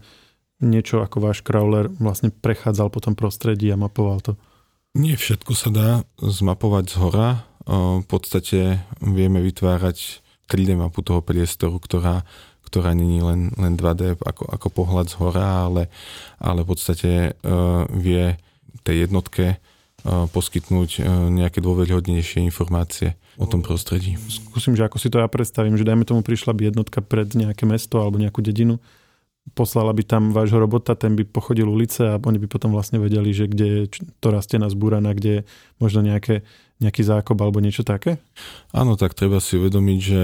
niečo 0.62 1.06
ako 1.06 1.32
váš 1.32 1.46
crawler 1.46 1.90
vlastne 2.02 2.34
prechádzal 2.34 2.90
po 2.90 3.00
tom 3.02 3.14
prostredí 3.14 3.70
a 3.70 3.78
mapoval 3.78 4.22
to? 4.22 4.34
Nie 4.98 5.14
všetko 5.14 5.54
sa 5.54 5.70
dá 5.70 5.90
zmapovať 6.18 6.86
z 6.90 6.96
hora. 6.98 7.30
V 7.68 8.08
podstate 8.08 8.82
vieme 9.04 9.44
vytvárať 9.44 10.26
3D 10.48 10.80
mapu 10.80 11.04
toho 11.04 11.20
priestoru, 11.20 11.78
ktorá, 11.78 12.24
ktorá 12.66 12.96
není 12.96 13.20
len, 13.20 13.52
len 13.60 13.76
2D 13.76 14.18
ako, 14.18 14.48
ako 14.48 14.68
pohľad 14.72 15.12
z 15.12 15.16
hora, 15.20 15.68
ale, 15.68 15.92
ale 16.40 16.64
v 16.64 16.68
podstate 16.72 17.12
uh, 17.36 17.84
vie 17.92 18.40
tej 18.88 19.06
jednotke 19.06 19.60
uh, 19.60 20.26
poskytnúť 20.32 21.04
uh, 21.04 21.28
nejaké 21.28 21.60
dôveryhodnejšie 21.60 22.40
informácie 22.48 23.20
o 23.36 23.46
tom 23.46 23.62
prostredí. 23.62 24.16
Skúsim, 24.32 24.74
že 24.74 24.88
ako 24.88 24.98
si 24.98 25.12
to 25.12 25.20
ja 25.20 25.28
predstavím, 25.28 25.76
že 25.76 25.86
dajme 25.86 26.08
tomu 26.08 26.24
prišla 26.24 26.56
by 26.56 26.74
jednotka 26.74 27.04
pred 27.04 27.28
nejaké 27.36 27.68
mesto 27.68 28.00
alebo 28.02 28.18
nejakú 28.18 28.40
dedinu 28.40 28.80
poslala 29.54 29.94
by 29.96 30.04
tam 30.04 30.24
vášho 30.36 30.60
robota, 30.60 30.98
ten 30.98 31.16
by 31.16 31.24
pochodil 31.24 31.70
ulice 31.70 32.04
a 32.04 32.20
oni 32.20 32.40
by 32.42 32.48
potom 32.50 32.74
vlastne 32.74 33.00
vedeli, 33.00 33.32
že 33.32 33.48
kde 33.48 33.66
je 33.66 33.82
to 34.20 34.28
rastená 34.34 34.68
zbúraná, 34.68 35.14
kde 35.14 35.32
je 35.32 35.42
možno 35.80 36.04
nejaké, 36.04 36.44
nejaký 36.84 37.06
zákop 37.06 37.38
alebo 37.40 37.64
niečo 37.64 37.88
také? 37.88 38.20
Áno, 38.76 39.00
tak 39.00 39.16
treba 39.16 39.40
si 39.40 39.56
uvedomiť, 39.56 40.00
že 40.00 40.22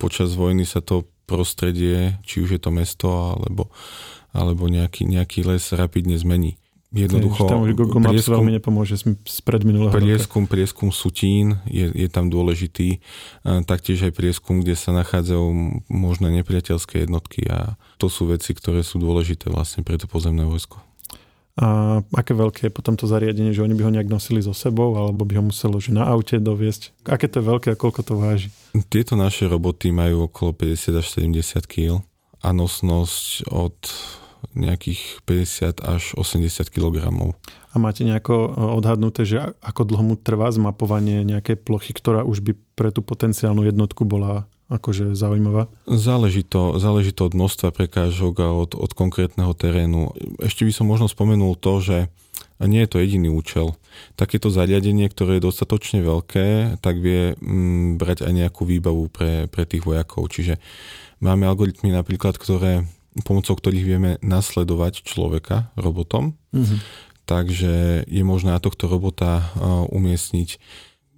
počas 0.00 0.32
vojny 0.32 0.64
sa 0.64 0.80
to 0.80 1.04
prostredie, 1.28 2.16
či 2.24 2.40
už 2.40 2.56
je 2.56 2.60
to 2.60 2.72
mesto 2.72 3.36
alebo, 3.36 3.68
alebo 4.32 4.64
nejaký, 4.70 5.04
nejaký 5.04 5.44
les 5.44 5.64
rapidne 5.76 6.16
zmení. 6.16 6.56
Jednoducho, 6.88 7.44
tam 7.44 7.68
už 7.68 7.76
Google 7.76 8.00
Maps 8.00 8.16
prieskum, 8.16 8.40
veľmi 8.40 8.52
nepomôže 8.56 8.96
spred 9.28 9.60
minulého 9.60 9.92
prieskum, 9.92 10.48
roka. 10.48 10.56
Prieskum 10.56 10.88
sutín 10.88 11.60
je, 11.68 11.92
je 11.92 12.08
tam 12.08 12.32
dôležitý. 12.32 13.04
Taktiež 13.44 14.08
aj 14.08 14.16
prieskum, 14.16 14.64
kde 14.64 14.72
sa 14.72 14.96
nachádzajú 14.96 15.46
možné 15.92 16.32
nepriateľské 16.40 17.04
jednotky 17.04 17.44
a 17.44 17.76
to 18.00 18.08
sú 18.08 18.32
veci, 18.32 18.56
ktoré 18.56 18.80
sú 18.80 18.96
dôležité 18.96 19.52
vlastne 19.52 19.84
pre 19.84 20.00
to 20.00 20.08
pozemné 20.08 20.48
vojsko. 20.48 20.80
A 21.58 22.00
aké 22.14 22.32
veľké 22.32 22.70
je 22.70 22.72
potom 22.72 22.96
to 22.96 23.04
zariadenie, 23.04 23.50
že 23.50 23.66
oni 23.66 23.74
by 23.74 23.82
ho 23.84 23.92
nejak 23.92 24.08
nosili 24.08 24.38
so 24.40 24.54
sebou, 24.54 24.94
alebo 24.96 25.26
by 25.26 25.42
ho 25.42 25.44
muselo 25.50 25.76
že 25.82 25.92
na 25.92 26.08
aute 26.08 26.40
doviesť? 26.40 27.04
Aké 27.04 27.28
to 27.28 27.42
je 27.42 27.50
veľké 27.50 27.68
a 27.74 27.76
koľko 27.76 28.00
to 28.00 28.14
váži? 28.16 28.48
Tieto 28.88 29.18
naše 29.18 29.44
roboty 29.44 29.92
majú 29.92 30.30
okolo 30.30 30.54
50 30.56 31.02
až 31.02 31.06
70 31.20 31.68
kg 31.68 32.00
a 32.40 32.48
nosnosť 32.54 33.50
od 33.50 33.76
nejakých 34.56 35.22
50 35.24 35.84
až 35.84 36.02
80 36.16 36.68
kg. 36.72 37.10
A 37.68 37.76
máte 37.76 38.02
nejako 38.02 38.34
e, 38.34 38.48
odhadnuté, 38.80 39.28
že 39.28 39.54
ako 39.62 39.82
dlho 39.84 40.04
mu 40.04 40.14
trvá 40.16 40.48
zmapovanie 40.50 41.22
nejakej 41.22 41.60
plochy, 41.60 41.92
ktorá 41.92 42.24
už 42.24 42.40
by 42.42 42.52
pre 42.74 42.88
tú 42.90 43.04
potenciálnu 43.04 43.66
jednotku 43.66 44.08
bola 44.08 44.48
akože 44.68 45.16
zaujímavá? 45.16 45.72
Záleží 45.88 46.44
to, 46.44 46.76
záleží 46.76 47.16
to 47.16 47.28
od 47.28 47.34
množstva 47.34 47.72
prekážok 47.72 48.34
a 48.44 48.48
od, 48.52 48.76
od 48.76 48.92
konkrétneho 48.92 49.56
terénu. 49.56 50.12
Ešte 50.44 50.68
by 50.68 50.72
som 50.76 50.86
možno 50.86 51.08
spomenul 51.08 51.56
to, 51.56 51.80
že 51.80 51.98
nie 52.60 52.82
je 52.84 52.90
to 52.90 52.98
jediný 52.98 53.30
účel. 53.30 53.78
Takéto 54.18 54.50
zariadenie, 54.50 55.06
ktoré 55.06 55.38
je 55.38 55.46
dostatočne 55.46 56.02
veľké, 56.02 56.78
tak 56.82 56.98
vie 56.98 57.38
mm, 57.38 57.96
brať 58.02 58.26
aj 58.26 58.32
nejakú 58.34 58.66
výbavu 58.66 59.06
pre, 59.08 59.46
pre 59.46 59.62
tých 59.62 59.86
vojakov. 59.86 60.26
Čiže 60.26 60.58
máme 61.22 61.46
algoritmy 61.46 61.94
napríklad, 61.94 62.34
ktoré 62.34 62.84
pomocou 63.22 63.54
ktorých 63.54 63.84
vieme 63.84 64.10
nasledovať 64.20 65.06
človeka 65.06 65.70
robotom. 65.78 66.38
Mm-hmm. 66.54 66.78
Takže 67.28 68.04
je 68.08 68.22
možné 68.24 68.56
na 68.56 68.60
tohto 68.62 68.88
robota 68.88 69.52
umiestniť 69.92 70.56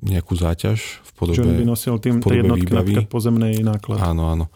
nejakú 0.00 0.34
záťaž 0.34 1.04
v 1.06 1.10
podobe 1.14 1.38
Čo 1.38 1.46
by 1.46 1.64
nosil 1.64 1.94
tým 2.02 2.18
tej 2.18 2.42
jednotky 2.42 2.66
výbavy. 2.66 2.94
pozemnej 3.06 3.62
náklad. 3.62 4.00
Áno, 4.02 4.26
áno. 4.32 4.46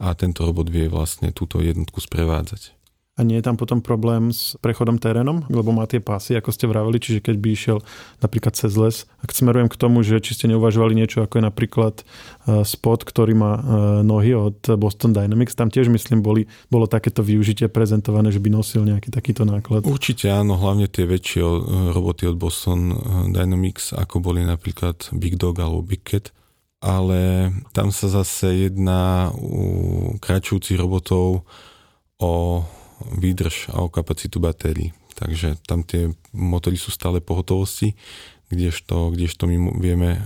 A 0.00 0.14
tento 0.16 0.46
robot 0.46 0.70
vie 0.72 0.88
vlastne 0.88 1.30
túto 1.34 1.60
jednotku 1.60 2.00
sprevádzať. 2.00 2.74
A 3.12 3.28
nie 3.28 3.36
je 3.36 3.44
tam 3.44 3.60
potom 3.60 3.84
problém 3.84 4.32
s 4.32 4.56
prechodom 4.64 4.96
terénom, 4.96 5.44
lebo 5.52 5.68
má 5.68 5.84
tie 5.84 6.00
pásy, 6.00 6.32
ako 6.32 6.48
ste 6.48 6.64
vraveli, 6.64 6.96
čiže 6.96 7.20
keď 7.20 7.36
by 7.44 7.48
išiel 7.52 7.78
napríklad 8.24 8.56
cez 8.56 8.72
les. 8.72 9.04
Ak 9.20 9.36
smerujem 9.36 9.68
k 9.68 9.76
tomu, 9.76 10.00
že 10.00 10.16
či 10.24 10.32
ste 10.32 10.48
neuvažovali 10.48 10.96
niečo, 10.96 11.20
ako 11.20 11.36
je 11.36 11.44
napríklad 11.44 11.94
uh, 12.00 12.64
spot, 12.64 13.04
ktorý 13.04 13.36
má 13.36 13.52
uh, 13.60 13.62
nohy 14.00 14.32
od 14.32 14.64
Boston 14.80 15.12
Dynamics, 15.12 15.52
tam 15.52 15.68
tiež 15.68 15.92
myslím 15.92 16.24
boli, 16.24 16.48
bolo 16.72 16.88
takéto 16.88 17.20
využitie 17.20 17.68
prezentované, 17.68 18.32
že 18.32 18.40
by 18.40 18.48
nosil 18.48 18.80
nejaký 18.88 19.12
takýto 19.12 19.44
náklad. 19.44 19.84
Určite 19.84 20.32
áno, 20.32 20.56
hlavne 20.56 20.88
tie 20.88 21.04
väčšie 21.04 21.44
uh, 21.44 21.92
roboty 21.92 22.24
od 22.24 22.40
Boston 22.40 22.96
Dynamics, 23.28 23.92
ako 23.92 24.24
boli 24.24 24.40
napríklad 24.40 25.12
Big 25.12 25.36
Dog 25.36 25.60
alebo 25.60 25.84
Big 25.84 26.00
Cat, 26.00 26.32
ale 26.80 27.52
tam 27.76 27.92
sa 27.92 28.08
zase 28.08 28.72
jedná 28.72 29.28
u 29.36 30.16
kračujúcich 30.16 30.80
robotov 30.80 31.44
o 32.16 32.64
výdrž 33.10 33.74
a 33.74 33.82
o 33.82 33.88
kapacitu 33.88 34.38
batérií. 34.38 34.94
Takže 35.12 35.60
tam 35.68 35.84
tie 35.84 36.10
motory 36.32 36.80
sú 36.80 36.90
stále 36.90 37.20
pohotovosti, 37.20 37.94
kdežto, 38.52 39.12
kdežto 39.12 39.48
my 39.48 39.56
vieme 39.80 40.10
e, 40.12 40.20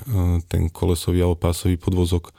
ten 0.50 0.66
kolesový 0.66 1.22
alebo 1.22 1.38
pásový 1.38 1.78
podvozok 1.78 2.34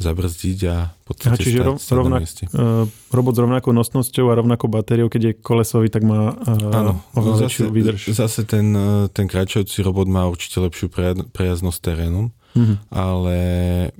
zabrzdiť 0.00 0.58
a 0.72 0.96
v 0.96 1.04
podstate 1.04 1.36
Aha, 1.36 1.44
čiže 1.44 1.60
stať, 1.76 1.92
rovnak, 1.92 2.24
uh, 2.24 2.88
robot 3.12 3.36
s 3.36 3.40
rovnakou 3.44 3.72
nosnosťou 3.76 4.32
a 4.32 4.38
rovnakou 4.40 4.64
batériou, 4.72 5.12
keď 5.12 5.20
je 5.20 5.32
kolesový, 5.44 5.92
tak 5.92 6.08
má 6.08 6.32
uh, 6.32 6.72
Áno, 6.72 7.04
oveľa 7.12 7.52
zase, 7.52 7.68
výdrž. 7.68 8.08
Zase 8.08 8.48
ten, 8.48 8.72
ten 9.12 9.28
kráčajúci 9.28 9.84
robot 9.84 10.08
má 10.08 10.24
určite 10.24 10.56
lepšiu 10.56 10.88
prejazdnosť 11.36 11.78
terénom, 11.84 12.32
mm-hmm. 12.56 12.76
ale 12.88 13.36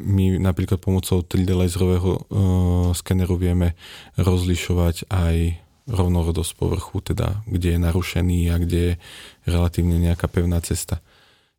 my 0.01 0.41
napríklad 0.41 0.81
pomocou 0.81 1.21
3D 1.21 1.53
laserového 1.53 2.11
uh, 2.17 2.97
skeneru 2.97 3.37
vieme 3.37 3.77
rozlišovať 4.17 5.05
aj 5.13 5.37
rovnorodosť 5.91 6.53
povrchu, 6.55 7.03
teda 7.03 7.43
kde 7.45 7.77
je 7.77 7.81
narušený 7.83 8.41
a 8.55 8.57
kde 8.63 8.81
je 8.81 8.93
relatívne 9.51 9.99
nejaká 9.99 10.31
pevná 10.31 10.63
cesta. 10.63 11.03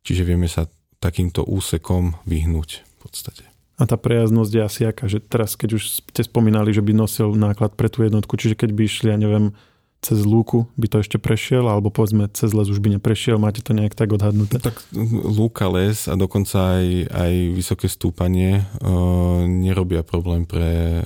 Čiže 0.01 0.23
vieme 0.25 0.47
sa 0.47 0.65
takýmto 1.03 1.43
úsekom 1.43 2.17
vyhnúť 2.23 2.69
v 2.81 2.95
podstate. 3.03 3.43
A 3.81 3.89
tá 3.89 3.97
prejaznosť 3.97 4.51
je 4.53 4.61
asi 4.61 4.81
aká, 4.85 5.09
že 5.09 5.17
teraz 5.17 5.57
keď 5.57 5.81
už 5.81 6.05
ste 6.05 6.21
spomínali, 6.21 6.69
že 6.69 6.85
by 6.85 6.93
nosil 6.93 7.33
náklad 7.33 7.73
pre 7.73 7.89
tú 7.89 8.05
jednotku, 8.05 8.37
čiže 8.37 8.53
keď 8.53 8.69
by 8.77 8.81
išli, 8.85 9.07
ja 9.09 9.17
neviem, 9.17 9.57
cez 10.01 10.21
lúku 10.25 10.69
by 10.77 10.89
to 10.89 10.97
ešte 11.01 11.17
prešiel, 11.21 11.65
alebo 11.65 11.93
povedzme 11.93 12.29
cez 12.33 12.53
les 12.53 12.69
už 12.69 12.81
by 12.81 12.97
neprešiel, 12.97 13.37
máte 13.41 13.61
to 13.65 13.73
nejak 13.73 13.93
tak 13.93 14.13
odhadnuté? 14.13 14.61
Tak 14.61 14.81
lúka, 15.25 15.69
les 15.69 16.09
a 16.09 16.13
dokonca 16.17 16.77
aj, 16.77 16.85
aj 17.09 17.33
vysoké 17.53 17.85
stúpanie 17.89 18.61
e, 18.61 18.63
nerobia 19.45 20.01
problém 20.01 20.45
pre 20.45 21.01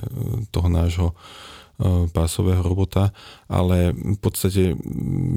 toho 0.52 0.68
nášho 0.68 1.12
E, 1.12 1.65
pásového 2.12 2.64
robota, 2.64 3.12
ale 3.52 3.92
v 3.92 4.18
podstate 4.20 4.72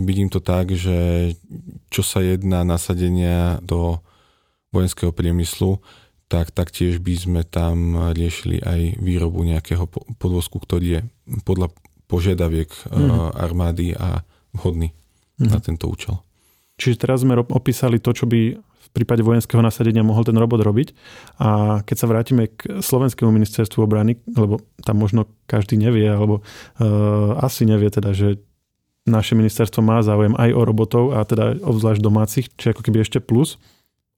vidím 0.08 0.32
to 0.32 0.40
tak, 0.40 0.72
že 0.72 1.32
čo 1.92 2.00
sa 2.00 2.24
jedná 2.24 2.64
nasadenia 2.64 3.60
do 3.60 4.00
vojenského 4.72 5.12
priemyslu, 5.12 5.84
tak 6.30 6.54
taktiež 6.54 7.02
by 7.02 7.14
sme 7.18 7.42
tam 7.44 7.98
riešili 8.14 8.62
aj 8.62 9.02
výrobu 9.02 9.42
nejakého 9.44 9.90
podvozku, 10.22 10.62
ktorý 10.62 10.88
je 10.88 11.02
podľa 11.44 11.74
požiadaviek 12.06 12.70
mm. 12.88 13.34
armády 13.34 13.98
a 13.98 14.22
vhodný 14.54 14.94
mm. 15.38 15.50
na 15.50 15.58
mhm. 15.58 15.66
tento 15.66 15.86
účel. 15.90 16.22
Čiže 16.80 16.96
teraz 16.96 17.28
sme 17.28 17.36
opísali 17.36 18.00
to, 18.00 18.16
čo 18.16 18.24
by 18.24 18.56
prípade 18.94 19.22
vojenského 19.22 19.62
nasadenia 19.62 20.06
mohol 20.06 20.26
ten 20.26 20.38
robot 20.38 20.62
robiť. 20.66 20.94
A 21.40 21.82
keď 21.86 21.96
sa 21.96 22.10
vrátime 22.10 22.50
k 22.50 22.82
slovenskému 22.82 23.30
ministerstvu 23.30 23.86
obrany, 23.86 24.18
lebo 24.30 24.62
tam 24.82 25.00
možno 25.00 25.30
každý 25.46 25.78
nevie, 25.78 26.10
alebo 26.10 26.42
uh, 26.42 27.38
asi 27.42 27.70
nevie 27.70 27.90
teda, 27.94 28.12
že 28.12 28.42
naše 29.10 29.34
ministerstvo 29.34 29.82
má 29.82 30.06
záujem 30.06 30.38
aj 30.38 30.50
o 30.54 30.62
robotov 30.62 31.04
a 31.18 31.26
teda 31.26 31.58
obzvlášť 31.66 32.02
domácich, 32.02 32.46
či 32.54 32.72
ako 32.72 32.86
keby 32.86 33.02
ešte 33.02 33.18
plus. 33.24 33.58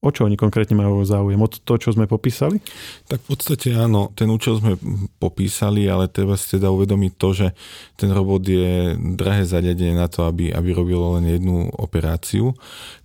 O 0.02 0.10
čo 0.10 0.26
oni 0.26 0.34
konkrétne 0.34 0.74
majú 0.74 1.06
záujem? 1.06 1.38
O 1.38 1.46
to, 1.46 1.78
čo 1.78 1.94
sme 1.94 2.10
popísali? 2.10 2.58
Tak 3.06 3.22
v 3.22 3.38
podstate 3.38 3.70
áno, 3.70 4.10
ten 4.18 4.26
účel 4.34 4.58
sme 4.58 4.74
popísali, 5.22 5.86
ale 5.86 6.10
treba 6.10 6.34
si 6.34 6.58
teda 6.58 6.74
uvedomiť 6.74 7.12
to, 7.14 7.28
že 7.30 7.46
ten 7.94 8.10
robot 8.10 8.42
je 8.42 8.98
drahé 9.14 9.46
zariadenie 9.46 9.94
na 9.94 10.10
to, 10.10 10.26
aby, 10.26 10.50
aby 10.50 10.74
robilo 10.74 11.14
len 11.14 11.30
jednu 11.30 11.70
operáciu. 11.78 12.50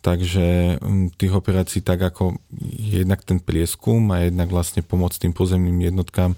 Takže 0.02 0.82
tých 1.22 1.34
operácií 1.38 1.86
tak 1.86 2.02
ako 2.02 2.42
jednak 2.82 3.22
ten 3.22 3.38
prieskum 3.38 4.10
a 4.10 4.26
jednak 4.26 4.50
vlastne 4.50 4.82
pomoc 4.82 5.14
tým 5.14 5.38
pozemným 5.38 5.94
jednotkám 5.94 6.34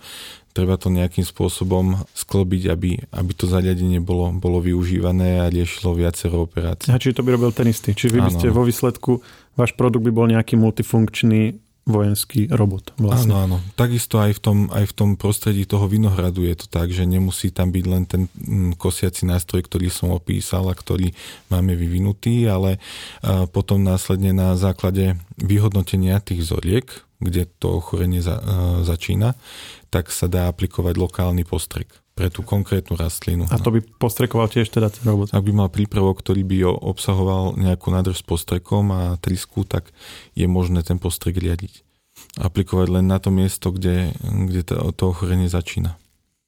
treba 0.60 0.76
to 0.76 0.92
nejakým 0.92 1.24
spôsobom 1.24 2.04
sklobiť, 2.12 2.64
aby, 2.68 3.00
aby 3.16 3.32
to 3.32 3.48
zariadenie 3.48 4.04
bolo, 4.04 4.36
bolo 4.36 4.60
využívané 4.60 5.40
a 5.40 5.48
riešilo 5.48 5.96
viacero 5.96 6.44
operácií. 6.44 6.92
A 6.92 7.00
čiže 7.00 7.24
to 7.24 7.26
by 7.26 7.40
robil 7.40 7.56
ten 7.56 7.72
istý. 7.72 7.96
Čiže 7.96 8.12
vy 8.12 8.20
by 8.28 8.32
ste 8.36 8.52
vo 8.52 8.68
výsledku 8.68 9.24
váš 9.56 9.72
produkt 9.80 10.04
by 10.04 10.12
bol 10.12 10.28
nejaký 10.28 10.60
multifunkčný 10.60 11.56
vojenský 11.90 12.54
robot. 12.54 12.94
Vlastne. 13.02 13.34
Áno, 13.34 13.36
áno. 13.50 13.58
Takisto 13.74 14.22
aj 14.22 14.38
v, 14.38 14.40
tom, 14.40 14.58
aj 14.70 14.86
v 14.86 14.94
tom 14.94 15.10
prostredí 15.18 15.66
toho 15.66 15.90
vinohradu 15.90 16.46
je 16.46 16.54
to 16.54 16.68
tak, 16.70 16.94
že 16.94 17.10
nemusí 17.10 17.50
tam 17.50 17.74
byť 17.74 17.86
len 17.90 18.04
ten 18.06 18.22
mm, 18.30 18.78
kosiaci 18.78 19.26
nástroj, 19.26 19.66
ktorý 19.66 19.90
som 19.90 20.14
opísal 20.14 20.70
a 20.70 20.78
ktorý 20.78 21.18
máme 21.50 21.74
vyvinutý, 21.74 22.46
ale 22.46 22.78
potom 23.50 23.82
následne 23.82 24.38
na 24.38 24.54
základe 24.54 25.18
vyhodnotenia 25.42 26.22
tých 26.22 26.46
vzoriek, 26.46 26.86
kde 27.20 27.46
to 27.60 27.84
ochorenie 27.84 28.24
za, 28.24 28.40
začína, 28.84 29.36
tak 29.92 30.10
sa 30.10 30.32
dá 30.32 30.48
aplikovať 30.48 30.96
lokálny 30.96 31.44
postrek 31.44 31.92
pre 32.16 32.28
tú 32.28 32.44
konkrétnu 32.44 33.00
rastlinu. 33.00 33.48
A 33.48 33.60
to 33.64 33.72
by 33.72 33.80
postrekoval 33.80 34.52
tiež 34.52 34.68
teda 34.68 34.92
ten 34.92 35.08
robot? 35.08 35.32
Ak 35.32 35.40
by 35.40 35.54
mal 35.56 35.72
prípravok, 35.72 36.20
ktorý 36.20 36.44
by 36.44 36.58
obsahoval 36.68 37.56
nejakú 37.56 37.88
nádrž 37.96 38.20
s 38.20 38.26
postrekom 38.28 38.92
a 38.92 39.16
trisku, 39.24 39.64
tak 39.64 39.88
je 40.36 40.44
možné 40.44 40.84
ten 40.84 41.00
postrek 41.00 41.40
riadiť. 41.40 41.88
Aplikovať 42.44 42.88
len 43.00 43.08
na 43.08 43.24
to 43.24 43.32
miesto, 43.32 43.72
kde, 43.72 44.12
kde 44.20 44.68
to, 44.68 44.76
to 44.92 45.04
ochorenie 45.16 45.48
začína. 45.48 45.96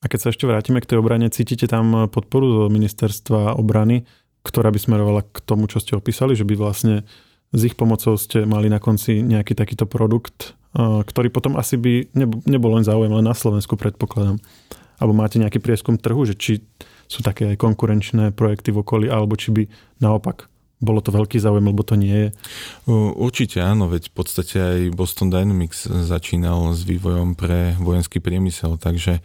A 0.04 0.12
keď 0.12 0.20
sa 0.20 0.30
ešte 0.36 0.44
vrátime 0.44 0.84
k 0.84 0.92
tej 0.92 1.00
obrane, 1.00 1.32
cítite 1.32 1.72
tam 1.72 2.12
podporu 2.12 2.52
zo 2.52 2.64
ministerstva 2.68 3.56
obrany, 3.56 4.04
ktorá 4.44 4.74
by 4.74 4.80
smerovala 4.82 5.22
k 5.24 5.40
tomu, 5.46 5.72
čo 5.72 5.80
ste 5.80 5.96
opísali, 5.96 6.36
že 6.36 6.44
by 6.44 6.58
vlastne 6.58 7.08
s 7.52 7.62
ich 7.64 7.80
pomocou 7.80 8.16
ste 8.20 8.44
mali 8.44 8.68
na 8.68 8.82
konci 8.82 9.24
nejaký 9.24 9.56
takýto 9.56 9.88
produkt, 9.88 10.58
ktorý 10.78 11.28
potom 11.32 11.60
asi 11.60 11.76
by 11.76 12.12
nebol 12.48 12.76
len 12.76 12.88
záujem 12.88 13.12
len 13.12 13.26
na 13.26 13.36
Slovensku, 13.36 13.76
predpokladám 13.76 14.40
alebo 15.02 15.18
máte 15.18 15.42
nejaký 15.42 15.58
prieskum 15.58 15.98
trhu, 15.98 16.30
že 16.30 16.38
či 16.38 16.62
sú 17.10 17.26
také 17.26 17.50
aj 17.50 17.58
konkurenčné 17.58 18.38
projekty 18.38 18.70
v 18.70 18.86
okolí, 18.86 19.10
alebo 19.10 19.34
či 19.34 19.50
by 19.50 19.66
naopak 19.98 20.46
Bolo 20.82 20.98
to 20.98 21.14
veľký 21.14 21.38
záujem, 21.38 21.62
lebo 21.62 21.86
to 21.86 21.94
nie 21.94 22.10
je? 22.10 22.30
Určite 22.90 23.62
áno, 23.62 23.86
veď 23.86 24.10
v 24.10 24.14
podstate 24.18 24.58
aj 24.58 24.80
Boston 24.98 25.30
Dynamics 25.30 25.86
začínal 25.86 26.74
s 26.74 26.82
vývojom 26.90 27.38
pre 27.38 27.78
vojenský 27.78 28.18
priemysel, 28.18 28.82
takže 28.82 29.22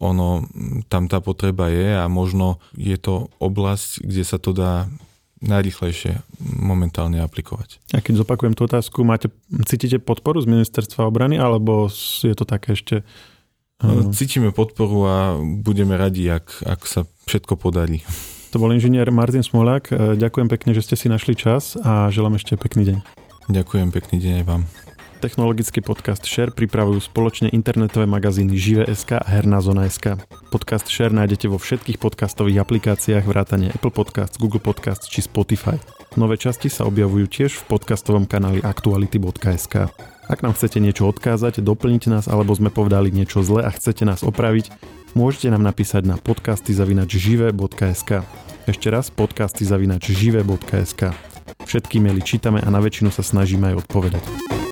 ono, 0.00 0.48
tam 0.88 1.04
tá 1.12 1.20
potreba 1.20 1.68
je 1.68 1.92
a 1.92 2.08
možno 2.08 2.56
je 2.72 2.96
to 2.96 3.28
oblasť, 3.36 4.00
kde 4.00 4.24
sa 4.24 4.40
to 4.40 4.56
dá 4.56 4.88
najrychlejšie 5.44 6.24
momentálne 6.40 7.20
aplikovať. 7.20 7.80
A 7.92 8.00
keď 8.00 8.24
zopakujem 8.24 8.56
tú 8.56 8.64
otázku, 8.64 9.04
máte, 9.04 9.28
cítite 9.68 10.00
podporu 10.00 10.40
z 10.40 10.48
ministerstva 10.48 11.06
obrany, 11.06 11.36
alebo 11.36 11.88
je 12.24 12.34
to 12.34 12.44
také 12.48 12.74
ešte... 12.74 13.04
Cítime 14.16 14.48
podporu 14.48 14.98
a 15.04 15.16
budeme 15.36 16.00
radi, 16.00 16.24
ak, 16.32 16.64
ak 16.64 16.80
sa 16.88 17.04
všetko 17.28 17.60
podarí. 17.60 18.00
To 18.54 18.62
bol 18.62 18.70
inžinier 18.70 19.10
Martin 19.10 19.42
Smolák. 19.42 19.90
E, 19.90 20.14
ďakujem 20.14 20.46
pekne, 20.46 20.72
že 20.72 20.86
ste 20.86 20.94
si 20.94 21.10
našli 21.10 21.34
čas 21.34 21.74
a 21.82 22.08
želám 22.08 22.38
ešte 22.38 22.54
pekný 22.54 22.86
deň. 22.86 22.96
Ďakujem, 23.50 23.88
pekný 23.92 24.16
deň 24.22 24.32
aj 24.40 24.44
vám. 24.46 24.62
Technologický 25.24 25.80
podcast 25.80 26.20
Share 26.28 26.52
pripravujú 26.52 27.08
spoločne 27.08 27.48
internetové 27.48 28.04
magazíny 28.04 28.60
Žive.sk 28.60 29.16
a 29.16 29.24
Herná 29.24 29.64
zona.sk. 29.64 30.20
Podcast 30.52 30.84
Share 30.84 31.16
nájdete 31.16 31.48
vo 31.48 31.56
všetkých 31.56 31.96
podcastových 31.96 32.60
aplikáciách 32.60 33.24
vrátane 33.24 33.72
Apple 33.72 33.88
Podcasts, 33.88 34.36
Google 34.36 34.60
Podcasts 34.60 35.08
či 35.08 35.24
Spotify. 35.24 35.80
Nové 36.20 36.36
časti 36.36 36.68
sa 36.68 36.84
objavujú 36.84 37.24
tiež 37.24 37.56
v 37.56 37.64
podcastovom 37.72 38.28
kanáli 38.28 38.60
aktuality.sk. 38.60 39.88
Ak 40.28 40.44
nám 40.44 40.52
chcete 40.60 40.76
niečo 40.76 41.08
odkázať, 41.08 41.64
doplniť 41.64 42.12
nás 42.12 42.28
alebo 42.28 42.52
sme 42.52 42.68
povedali 42.68 43.08
niečo 43.08 43.40
zle 43.40 43.64
a 43.64 43.72
chcete 43.72 44.04
nás 44.04 44.20
opraviť, 44.20 44.76
môžete 45.16 45.48
nám 45.48 45.64
napísať 45.64 46.04
na 46.04 46.20
podcasty.žive.sk. 46.20 48.10
Ešte 48.68 48.86
raz 48.92 49.08
podcasty.žive.sk. 49.08 51.02
Všetky 51.64 51.96
maily 51.96 52.20
čítame 52.20 52.60
a 52.60 52.68
na 52.68 52.84
väčšinu 52.84 53.08
sa 53.08 53.24
snažíme 53.24 53.72
aj 53.72 53.88
odpovedať. 53.88 54.63